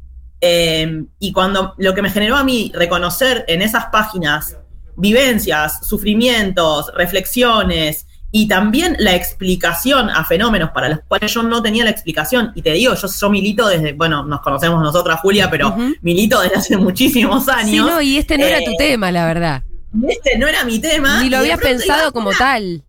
eh, 0.40 1.04
y 1.20 1.32
cuando 1.32 1.74
lo 1.76 1.94
que 1.94 2.00
me 2.02 2.10
generó 2.10 2.34
a 2.36 2.42
mí 2.42 2.72
reconocer 2.74 3.44
en 3.46 3.60
esas 3.62 3.86
páginas 3.92 4.56
vivencias, 5.00 5.86
sufrimientos, 5.86 6.92
reflexiones 6.96 8.06
y 8.32 8.46
también 8.46 8.96
la 9.00 9.14
explicación 9.16 10.08
a 10.08 10.24
fenómenos 10.24 10.70
para 10.70 10.88
los 10.88 11.00
cuales 11.08 11.32
yo 11.34 11.42
no 11.42 11.60
tenía 11.62 11.82
la 11.84 11.90
explicación. 11.90 12.52
Y 12.54 12.62
te 12.62 12.72
digo, 12.72 12.94
yo, 12.94 13.08
yo 13.08 13.30
milito 13.30 13.66
desde, 13.66 13.92
bueno, 13.94 14.24
nos 14.24 14.40
conocemos 14.40 14.80
nosotras, 14.80 15.18
Julia, 15.20 15.50
pero 15.50 15.74
milito 16.02 16.40
desde 16.40 16.56
hace 16.56 16.76
muchísimos 16.76 17.44
Sí, 17.46 17.50
años. 17.52 17.86
no, 17.86 18.00
y 18.00 18.18
este 18.18 18.38
no 18.38 18.44
era 18.46 18.58
tu 18.58 18.70
eh, 18.70 18.76
tema, 18.78 19.10
la 19.10 19.26
verdad. 19.26 19.62
Este 20.08 20.38
no 20.38 20.46
era 20.46 20.62
mi 20.64 20.78
tema. 20.78 21.20
Ni 21.22 21.28
lo 21.28 21.38
habías 21.38 21.58
pensado 21.58 21.98
digo, 21.98 22.12
como 22.12 22.30
tal. 22.30 22.84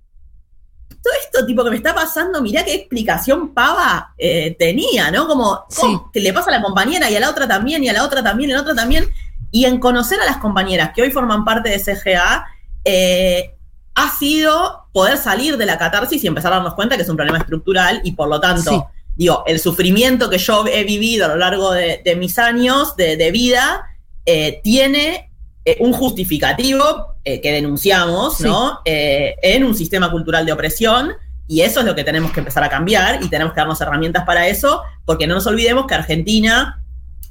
todo 1.02 1.14
esto 1.26 1.44
tipo 1.48 1.64
que 1.64 1.72
me 1.72 1.78
está 1.78 1.96
pasando, 1.96 2.40
mirá 2.44 2.64
qué 2.64 2.76
explicación 2.76 3.52
pava 3.56 4.14
eh, 4.20 4.56
tenía, 4.60 5.10
¿no? 5.10 5.28
Como, 5.28 5.66
Sí. 5.70 5.88
que 6.14 6.20
le 6.20 6.32
pasa 6.34 6.52
a 6.52 6.58
la 6.58 6.62
compañera 6.62 7.10
y 7.10 7.16
a 7.16 7.20
la 7.20 7.32
otra 7.32 7.48
también, 7.48 7.84
y 7.84 7.90
a 7.90 7.94
la 7.94 8.04
otra 8.04 8.22
también, 8.22 8.52
y 8.52 8.54
a 8.54 8.58
la 8.58 8.62
otra 8.62 8.76
también. 8.76 9.10
Y 9.52 9.66
en 9.66 9.80
conocer 9.80 10.20
a 10.22 10.26
las 10.26 10.38
compañeras 10.38 10.92
que 10.96 11.02
hoy 11.02 11.12
forman 11.12 11.44
parte 11.46 11.70
de 11.70 11.80
CGA, 11.80 12.46
eh, 12.86 13.56
ha 13.96 14.10
sido 14.18 14.88
poder 14.94 15.18
salir 15.18 15.58
de 15.58 15.66
la 15.66 15.78
catarsis 15.78 16.24
y 16.24 16.28
empezar 16.28 16.54
a 16.54 16.56
darnos 16.56 16.74
cuenta 16.76 16.96
que 16.96 17.04
es 17.04 17.10
un 17.10 17.18
problema 17.18 17.38
estructural 17.40 18.02
y 18.04 18.14
por 18.14 18.30
lo 18.30 18.40
tanto, 18.40 18.72
Sí. 18.72 18.82
digo, 19.16 19.44
el 19.46 19.60
sufrimiento 19.60 20.30
que 20.30 20.38
yo 20.38 20.66
he 20.68 20.84
vivido 20.86 21.26
a 21.26 21.28
lo 21.28 21.36
largo 21.36 21.72
de, 21.74 22.02
de 22.04 22.16
mis 22.16 22.40
años 22.40 22.96
de, 22.96 23.18
de 23.18 23.32
vida 23.32 23.84
eh, 24.26 24.62
tiene 24.64 25.30
eh, 25.66 25.78
un 25.82 25.92
justificativo 25.94 27.16
eh, 27.26 27.42
que 27.42 27.52
denunciamos, 27.52 28.38
Sí. 28.38 28.44
¿no? 28.46 28.80
En 28.86 29.64
un 29.64 29.76
sistema 29.76 30.10
cultural 30.10 30.46
de 30.46 30.54
opresión. 30.54 31.12
Y 31.48 31.62
eso 31.62 31.82
es 31.82 31.86
lo 31.86 31.94
que 31.96 32.06
tenemos 32.06 32.32
que 32.32 32.40
empezar 32.40 32.64
a 32.64 32.70
cambiar 32.70 33.22
y 33.22 33.28
tenemos 33.28 33.54
que 33.54 33.60
darnos 33.60 33.82
herramientas 33.82 34.24
para 34.26 34.48
eso, 34.48 34.82
porque 35.06 35.28
no 35.28 35.36
nos 35.36 35.46
olvidemos 35.48 35.86
que 35.86 35.96
Argentina 35.96 36.82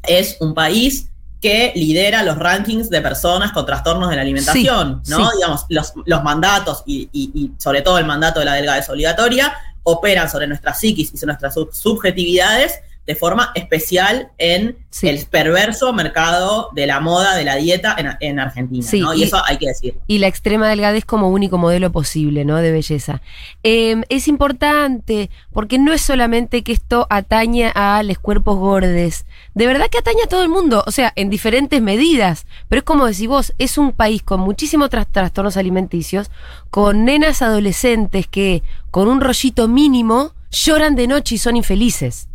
es 0.07 0.37
un 0.41 0.53
país 0.53 1.09
que 1.41 1.73
lidera 1.75 2.23
los 2.23 2.37
rankings 2.39 2.91
de 2.91 3.01
personas 3.01 3.53
con 3.53 3.65
trastornos 3.65 4.11
de 4.11 4.17
la 4.17 4.23
alimentación, 4.23 5.01
Sí, 5.05 5.11
¿no? 5.13 5.31
sí. 5.31 5.37
Digamos, 5.37 5.65
los, 5.71 5.93
los 6.05 6.23
mandatos 6.23 6.83
y, 6.87 7.09
y- 7.13 7.31
y 7.35 7.53
sobre 7.59 7.83
todo 7.83 7.99
el 7.99 8.05
mandato 8.05 8.41
de 8.41 8.47
la 8.47 8.55
delgadez 8.55 8.89
obligatoria 8.91 9.55
operan 9.83 10.29
sobre 10.31 10.47
nuestras 10.47 10.79
psiquis 10.79 11.11
y 11.15 11.17
sobre 11.17 11.29
nuestras 11.33 11.55
sub- 11.55 11.73
subjetividades 11.73 12.81
de 13.11 13.17
forma 13.17 13.51
especial 13.57 14.31
en 14.39 14.77
Sí. 14.91 15.09
el 15.09 15.25
perverso 15.27 15.93
mercado 15.93 16.71
de 16.75 16.87
la 16.87 17.01
moda, 17.01 17.35
de 17.37 17.45
la 17.45 17.57
dieta 17.57 17.97
en, 17.99 18.09
en 18.21 18.39
Argentina, 18.39 18.87
Sí, 18.87 19.01
¿no? 19.01 19.13
y- 19.15 19.21
Y 19.21 19.23
eso 19.25 19.43
hay 19.45 19.57
que 19.59 19.67
decir. 19.67 19.95
y 20.07 20.19
la 20.19 20.29
extrema 20.29 20.69
delgadez 20.69 21.05
como 21.05 21.29
único 21.29 21.59
modelo 21.59 21.91
posible, 21.91 22.45
¿no? 22.45 22.57
De 22.59 22.71
belleza. 22.71 23.21
Eh, 23.65 24.01
es 24.09 24.29
importante 24.29 25.29
porque 25.53 25.79
no 25.79 25.93
es 25.93 26.01
solamente 26.03 26.63
que 26.63 26.73
esto 26.73 27.07
atañe 27.11 27.73
a 27.75 28.03
los 28.05 28.19
cuerpos 28.19 28.57
gordes, 28.59 29.27
de 29.55 29.67
verdad 29.67 29.87
que 29.91 29.99
atañe 29.99 30.23
a 30.25 30.29
todo 30.29 30.43
el 30.45 30.49
mundo, 30.49 30.85
o 30.87 30.91
sea, 30.93 31.13
en 31.17 31.31
diferentes 31.31 31.83
medidas, 31.83 32.47
pero 32.69 32.79
es 32.81 32.85
como 32.85 33.07
decís 33.07 33.27
vos, 33.27 33.53
es 33.59 33.77
un 33.79 33.91
país 33.93 34.23
con 34.23 34.39
muchísimos 34.41 34.89
tras- 34.91 35.11
trastornos 35.11 35.57
alimenticios, 35.57 36.31
con 36.71 37.05
nenas 37.05 37.43
adolescentes 37.43 38.27
que 38.29 38.63
con 38.93 39.09
un 39.09 39.21
rollito 39.21 39.67
mínimo 39.69 40.33
lloran 40.51 40.97
de 40.97 41.07
noche 41.07 41.37
y 41.37 41.39
son 41.39 41.57
infelices. 41.57 42.27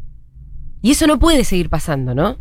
Y 0.81 0.91
eso 0.91 1.07
no 1.07 1.19
puede 1.19 1.43
seguir 1.43 1.69
pasando, 1.69 2.13
¿no? 2.13 2.37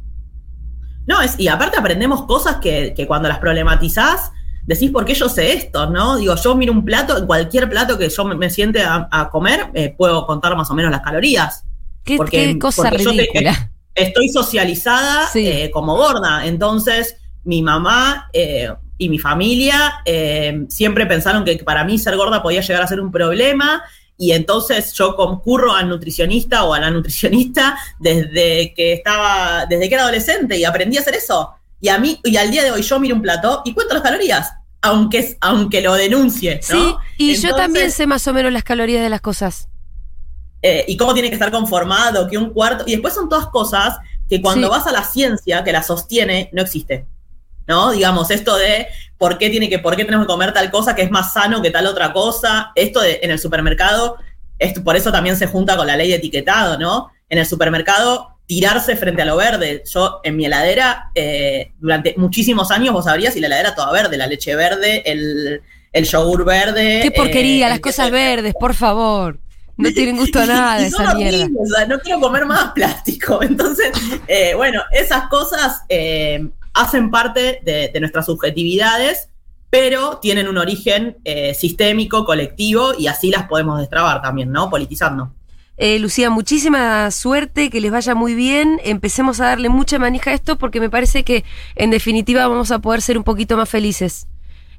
No, 1.07 1.21
es, 1.21 1.39
y 1.39 1.49
aparte 1.49 1.79
aprendemos 1.79 2.23
cosas 2.25 2.57
que, 2.57 2.95
que 2.97 3.07
cuando 3.07 3.29
las 3.29 3.39
problematizás, 3.39 4.33
decís, 4.65 4.91
¿por 4.91 5.05
qué 5.05 5.15
yo 5.15 5.29
sé 5.29 5.53
esto? 5.55 5.89
¿No? 5.91 6.17
Digo, 6.17 6.35
yo 6.37 6.55
miro 6.57 6.73
un 6.73 6.85
plato, 6.85 7.19
en 7.19 7.27
cualquier 7.27 7.69
plato 7.69 7.99
que 7.99 8.09
yo 8.09 8.25
me, 8.25 8.35
me 8.35 8.51
siente 8.51 8.83
a, 8.83 9.09
a 9.11 9.29
comer, 9.31 9.71
eh, 9.75 9.95
puedo 9.97 10.27
contar 10.27 10.57
más 10.57 10.71
o 10.71 10.75
menos 10.75 10.91
las 10.91 11.01
calorías. 11.03 11.65
Qué, 12.05 12.17
Porque- 12.17 12.53
qué 12.55 12.59
cosa 12.59 12.83
porque 12.89 13.03
yo 13.05 13.11
te- 13.11 13.17
ridícula. 13.19 13.71
Estoy 13.95 14.29
socializada 14.29 15.29
Sí. 15.29 15.47
eh, 15.47 15.71
como 15.73 15.95
gorda, 15.97 16.47
entonces 16.47 17.17
mi 17.45 17.63
mamá 17.63 18.29
eh, 18.33 18.69
y 18.99 19.09
mi 19.09 19.19
familia 19.19 19.97
eh, 20.05 20.65
siempre 20.69 21.07
pensaron 21.07 21.45
que 21.45 21.57
para 21.59 21.85
mí 21.85 21.99
ser 21.99 22.17
gorda 22.17 22.43
podía 22.43 22.61
llegar 22.61 22.83
a 22.83 22.87
ser 22.87 23.01
un 23.01 23.13
problema. 23.13 23.83
Y 24.17 24.33
entonces 24.33 24.93
yo 24.95 25.17
concurro 25.17 25.73
al 25.75 25.89
nutricionista 25.89 26.65
o 26.65 26.75
a 26.75 26.79
la 26.81 26.91
nutricionista 26.91 27.77
desde 27.99 28.73
que 28.75 28.93
estaba, 28.95 29.67
desde 29.67 29.89
que 29.89 29.95
era 29.95 30.05
adolescente 30.05 30.57
y 30.57 30.65
aprendí 30.65 30.97
a 30.97 31.01
hacer 31.01 31.15
eso. 31.17 31.51
Y 31.81 31.89
a 31.89 31.99
mí, 31.99 32.21
y 32.25 32.37
al 32.37 32.51
día 32.51 32.63
de 32.63 32.71
hoy 32.71 32.83
yo 32.83 32.99
miro 33.01 33.17
un 33.17 33.23
plato 33.23 33.63
y 33.65 33.75
cuento 33.75 33.93
las 33.95 34.03
calorías, 34.03 34.53
aunque, 34.83 35.19
es- 35.19 35.37
aunque 35.41 35.81
lo 35.81 35.95
denuncie, 35.95 36.61
¿no? 36.71 36.77
Sí, 36.79 36.95
y 37.19 37.35
yo 37.37 37.55
también 37.57 37.91
sé 37.91 38.07
más 38.07 38.27
o 38.29 38.33
menos 38.33 38.53
las 38.53 38.63
calorías 38.65 39.03
de 39.03 39.11
las 39.11 39.21
cosas. 39.21 39.69
eh, 40.67 40.83
y 40.89 40.97
cómo 40.97 41.13
tiene 41.13 41.29
que 41.29 41.35
estar 41.35 41.51
conformado, 41.51 42.27
que 42.27 42.39
un 42.39 42.49
cuarto. 42.49 42.85
Y 42.87 42.93
después 42.93 43.13
son 43.13 43.29
todas 43.29 43.49
cosas 43.49 43.99
que 44.31 44.41
cuando 44.41 44.69
Sí. 44.69 44.71
vas 44.71 44.87
a 44.87 44.93
la 44.93 45.05
ciencia 45.05 45.63
que 45.63 45.73
la 45.73 45.83
sostiene, 45.83 46.49
no 46.55 46.63
existe. 46.63 47.05
¿No? 47.67 47.93
Digamos, 47.93 48.31
esto 48.31 48.57
de 48.57 48.87
por 49.17 49.39
qué 49.39 49.49
tiene 49.51 49.69
que, 49.69 49.79
por 49.79 49.97
qué 49.97 50.05
tenemos 50.05 50.27
que 50.27 50.33
comer 50.33 50.53
tal 50.53 50.71
cosa 50.71 50.95
que 50.95 51.03
es 51.03 51.11
más 51.11 51.33
sano 51.33 51.63
que 51.63 51.71
tal 51.71 51.87
otra 51.87 52.13
cosa. 52.13 52.73
Esto 52.75 53.01
de, 53.01 53.21
en 53.23 53.31
el 53.31 53.39
supermercado, 53.39 54.19
esto, 54.59 54.85
por 54.85 54.97
eso 54.97 55.11
también 55.11 55.37
se 55.37 55.47
junta 55.47 55.77
con 55.77 55.87
la 55.87 55.97
ley 55.97 56.11
de 56.11 56.17
etiquetado, 56.17 56.79
¿no? 56.79 57.11
En 57.29 57.39
el 57.39 57.47
supermercado 57.47 58.35
tirarse 58.47 58.97
frente 58.97 59.23
a 59.23 59.25
lo 59.25 59.37
verde. 59.37 59.83
Yo 59.91 60.21
en 60.23 60.37
mi 60.37 60.47
heladera, 60.47 61.11
eh, 61.15 61.73
durante 61.79 62.15
muchísimos 62.17 62.71
años, 62.71 62.93
vos 62.93 63.07
sabrías, 63.07 63.37
y 63.37 63.41
la 63.41 63.47
heladera 63.47 63.75
toda 63.75 63.93
verde, 63.93 64.17
la 64.17 64.27
leche 64.27 64.55
verde, 64.55 65.03
el, 65.11 65.63
el 65.93 66.05
yogur 66.05 66.45
verde. 66.45 67.01
Qué 67.03 67.11
porquería, 67.11 67.67
eh, 67.67 67.71
las 67.71 67.81
cosas 67.81 68.11
verdes, 68.11 68.55
por 68.59 68.75
favor. 68.75 69.39
No 69.77 69.91
tienen 69.95 70.17
gusto 70.17 70.41
a 70.41 70.47
nada 70.47 70.87
Y 70.87 70.91
son 70.91 71.03
esa 71.03 71.15
mierda. 71.15 71.39
horribles, 71.45 71.63
o 71.73 71.75
sea, 71.75 71.87
no 71.87 71.99
quiero 71.99 72.21
comer 72.21 72.45
más 72.47 72.73
plástico. 72.73 73.43
Entonces, 73.43 73.91
eh, 74.29 74.55
bueno, 74.55 74.83
esas 74.93 75.29
cosas 75.29 75.83
hacen 76.75 77.11
parte 77.11 77.61
de, 77.65 77.91
de 77.93 78.01
nuestras 78.01 78.27
subjetividades, 78.27 79.29
pero 79.71 80.19
tienen 80.19 80.49
un 80.49 80.59
origen 80.59 81.17
eh, 81.25 81.55
sistémico, 81.55 82.25
colectivo, 82.25 82.93
y 82.99 83.07
así 83.09 83.31
las 83.31 83.49
podemos 83.49 83.79
destrabar 83.81 84.23
también, 84.23 84.53
¿no? 84.53 84.71
Politizando. 84.71 85.33
Eh, 85.77 85.99
Lucía, 85.99 86.31
muchísima 86.31 87.11
suerte, 87.11 87.69
que 87.71 87.81
les 87.81 87.91
vaya 87.91 88.15
muy 88.15 88.35
bien. 88.35 88.81
Empecemos 88.85 89.41
a 89.41 89.47
darle 89.47 89.69
mucha 89.69 89.99
manija 89.99 90.31
a 90.31 90.35
esto 90.35 90.57
porque 90.57 90.79
me 90.79 90.89
parece 90.91 91.25
que 91.25 91.45
en 91.75 91.91
definitiva 91.91 92.47
vamos 92.47 92.71
a 92.71 92.79
poder 92.79 93.03
ser 93.03 93.19
un 93.19 93.25
poquito 93.25 93.57
más 93.57 93.69
felices 93.69 94.29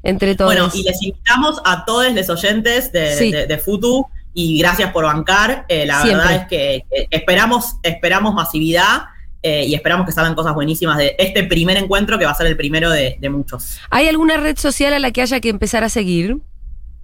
entre 0.04 0.36
todos. 0.36 0.54
Bueno, 0.54 0.70
y 0.74 0.84
les 0.84 1.02
invitamos 1.04 1.60
a 1.66 1.84
todos 1.84 2.10
los 2.14 2.30
oyentes 2.30 2.94
de, 2.94 3.14
Sí. 3.18 3.32
de- 3.32 3.46
de 3.48 3.58
Futu 3.58 4.06
y 4.34 4.58
gracias 4.60 4.94
por 4.94 5.04
bancar. 5.04 5.66
Eh, 5.68 5.86
la 5.86 6.02
Siempre. 6.02 6.26
verdad 6.28 6.42
es 6.44 6.48
que 6.48 6.86
esperamos, 7.12 7.76
esperamos 7.84 8.34
masividad 8.34 9.04
eh, 9.48 9.64
y 9.68 9.76
esperamos 9.76 10.08
que 10.08 10.12
salgan 10.12 10.34
cosas 10.34 10.56
buenísimas 10.56 10.98
de 10.98 11.16
este 11.20 11.44
primer 11.44 11.78
encuentro 11.78 12.18
que 12.18 12.26
va 12.26 12.32
a 12.32 12.36
ser 12.36 12.48
el 12.48 12.58
primero 12.58 12.90
de, 12.90 13.16
de 13.20 13.30
muchos. 13.30 13.78
¿Hay 13.92 14.08
alguna 14.08 14.38
red 14.38 14.58
social 14.58 14.92
a 14.92 14.98
la 14.98 15.12
que 15.12 15.22
haya 15.22 15.40
que 15.40 15.50
empezar 15.50 15.84
a 15.84 15.90
seguir? 15.90 16.38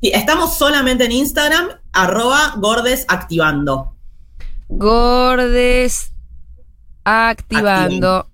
Sí, 0.01 0.10
estamos 0.12 0.58
solamente 0.58 1.06
en 1.06 1.12
Instagram, 1.12 1.67
arroba 1.93 2.56
gordesactivando. 2.58 3.95
Gordes 4.69 6.13
activando. 7.04 8.27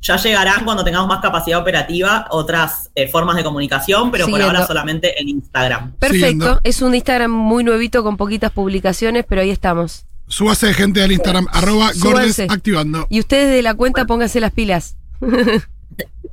Ya 0.00 0.16
llegarán 0.16 0.64
cuando 0.64 0.82
tengamos 0.82 1.06
más 1.06 1.20
capacidad 1.20 1.60
operativa 1.60 2.28
otras 2.30 2.90
eh, 2.94 3.06
formas 3.06 3.36
de 3.36 3.44
comunicación, 3.44 4.10
pero 4.10 4.28
por 4.28 4.40
ahora 4.40 4.66
solamente 4.66 5.20
en 5.20 5.28
Instagram. 5.28 5.92
Perfecto. 5.98 6.26
Siguiendo. 6.26 6.60
Es 6.64 6.80
un 6.80 6.94
Instagram 6.94 7.32
muy 7.32 7.64
nuevito 7.64 8.02
con 8.02 8.16
poquitas 8.16 8.50
publicaciones, 8.50 9.26
pero 9.28 9.42
ahí 9.42 9.50
estamos. 9.50 10.06
Súbase 10.28 10.74
gente 10.74 11.02
al 11.02 11.12
Instagram, 11.12 11.46
arroba 11.52 11.90
gordes 11.98 12.38
activando. 12.40 13.06
Y 13.10 13.20
ustedes 13.20 13.50
de 13.54 13.62
la 13.62 13.74
cuenta 13.74 14.04
pónganse 14.06 14.40
las 14.40 14.52
pilas. 14.52 14.96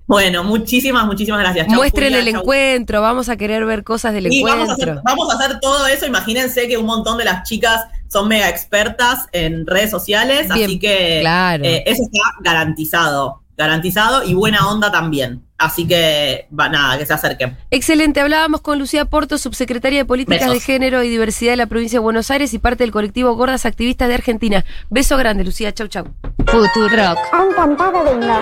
Bueno, 0.06 0.44
muchísimas, 0.44 1.06
muchísimas 1.06 1.40
gracias. 1.40 1.68
Chau, 1.68 1.78
Muestren 1.78 2.10
Julia, 2.10 2.20
el 2.20 2.32
chau. 2.34 2.42
encuentro, 2.42 3.02
vamos 3.02 3.30
a 3.30 3.38
querer 3.38 3.66
ver 3.66 3.86
cosas 3.86 4.14
del 4.14 4.30
Sí, 4.30 4.44
vamos 4.44 4.70
a, 4.70 4.74
encuentro. 4.74 4.92
hacer, 4.92 5.04
vamos 5.06 5.34
a 5.34 5.38
hacer 5.38 5.60
todo 5.62 5.88
eso. 5.88 6.06
Imagínense 6.06 6.68
que 6.68 6.78
un 6.78 6.86
montón 6.86 7.18
de 7.18 7.24
las 7.24 7.48
chicas 7.48 7.86
son 8.10 8.28
mega 8.28 8.50
expertas 8.50 9.28
en 9.32 9.66
redes 9.66 9.90
sociales, 9.90 10.50
Bien, 10.54 10.66
así 10.66 10.78
que 10.78 11.20
claro. 11.22 11.64
eh, 11.64 11.84
eso 11.88 12.04
está 12.04 12.20
garantizado. 12.42 13.43
Garantizado 13.56 14.24
y 14.24 14.34
buena 14.34 14.68
onda 14.68 14.92
también. 14.92 15.44
Así 15.58 15.88
que, 15.88 16.48
va, 16.58 16.68
nada, 16.70 16.98
que 16.98 17.06
se 17.06 17.14
acerquen. 17.14 17.56
Excelente, 17.72 18.20
hablábamos 18.20 18.62
con 18.62 18.80
Lucía 18.80 19.06
Porto, 19.06 19.38
subsecretaria 19.38 20.00
de 20.00 20.06
Políticas 20.06 20.42
Besos. 20.42 20.54
de 20.56 20.60
Género 20.60 21.04
y 21.04 21.10
Diversidad 21.10 21.54
de 21.54 21.58
la 21.58 21.68
provincia 21.68 22.00
de 22.00 22.04
Buenos 22.04 22.32
Aires 22.32 22.54
y 22.54 22.60
parte 22.60 22.84
del 22.84 22.92
colectivo 22.92 23.34
Gordas 23.36 23.66
Activistas 23.66 24.08
de 24.10 24.16
Argentina. 24.16 24.66
Beso 24.90 25.16
grande, 25.16 25.44
Lucía. 25.44 25.72
Chau, 25.74 25.88
chau. 25.88 26.06
Futurock. 26.48 27.18
Han 27.32 27.54
cantado 27.56 28.04
bingo. 28.04 28.40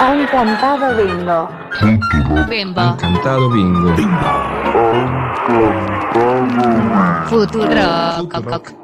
Han 0.00 0.26
cantado 0.26 0.96
bingo. 0.96 1.48
Bimbo. 2.48 2.96
Cantado 2.98 3.50
bingo. 3.50 3.94
Futurock. 7.28 8.74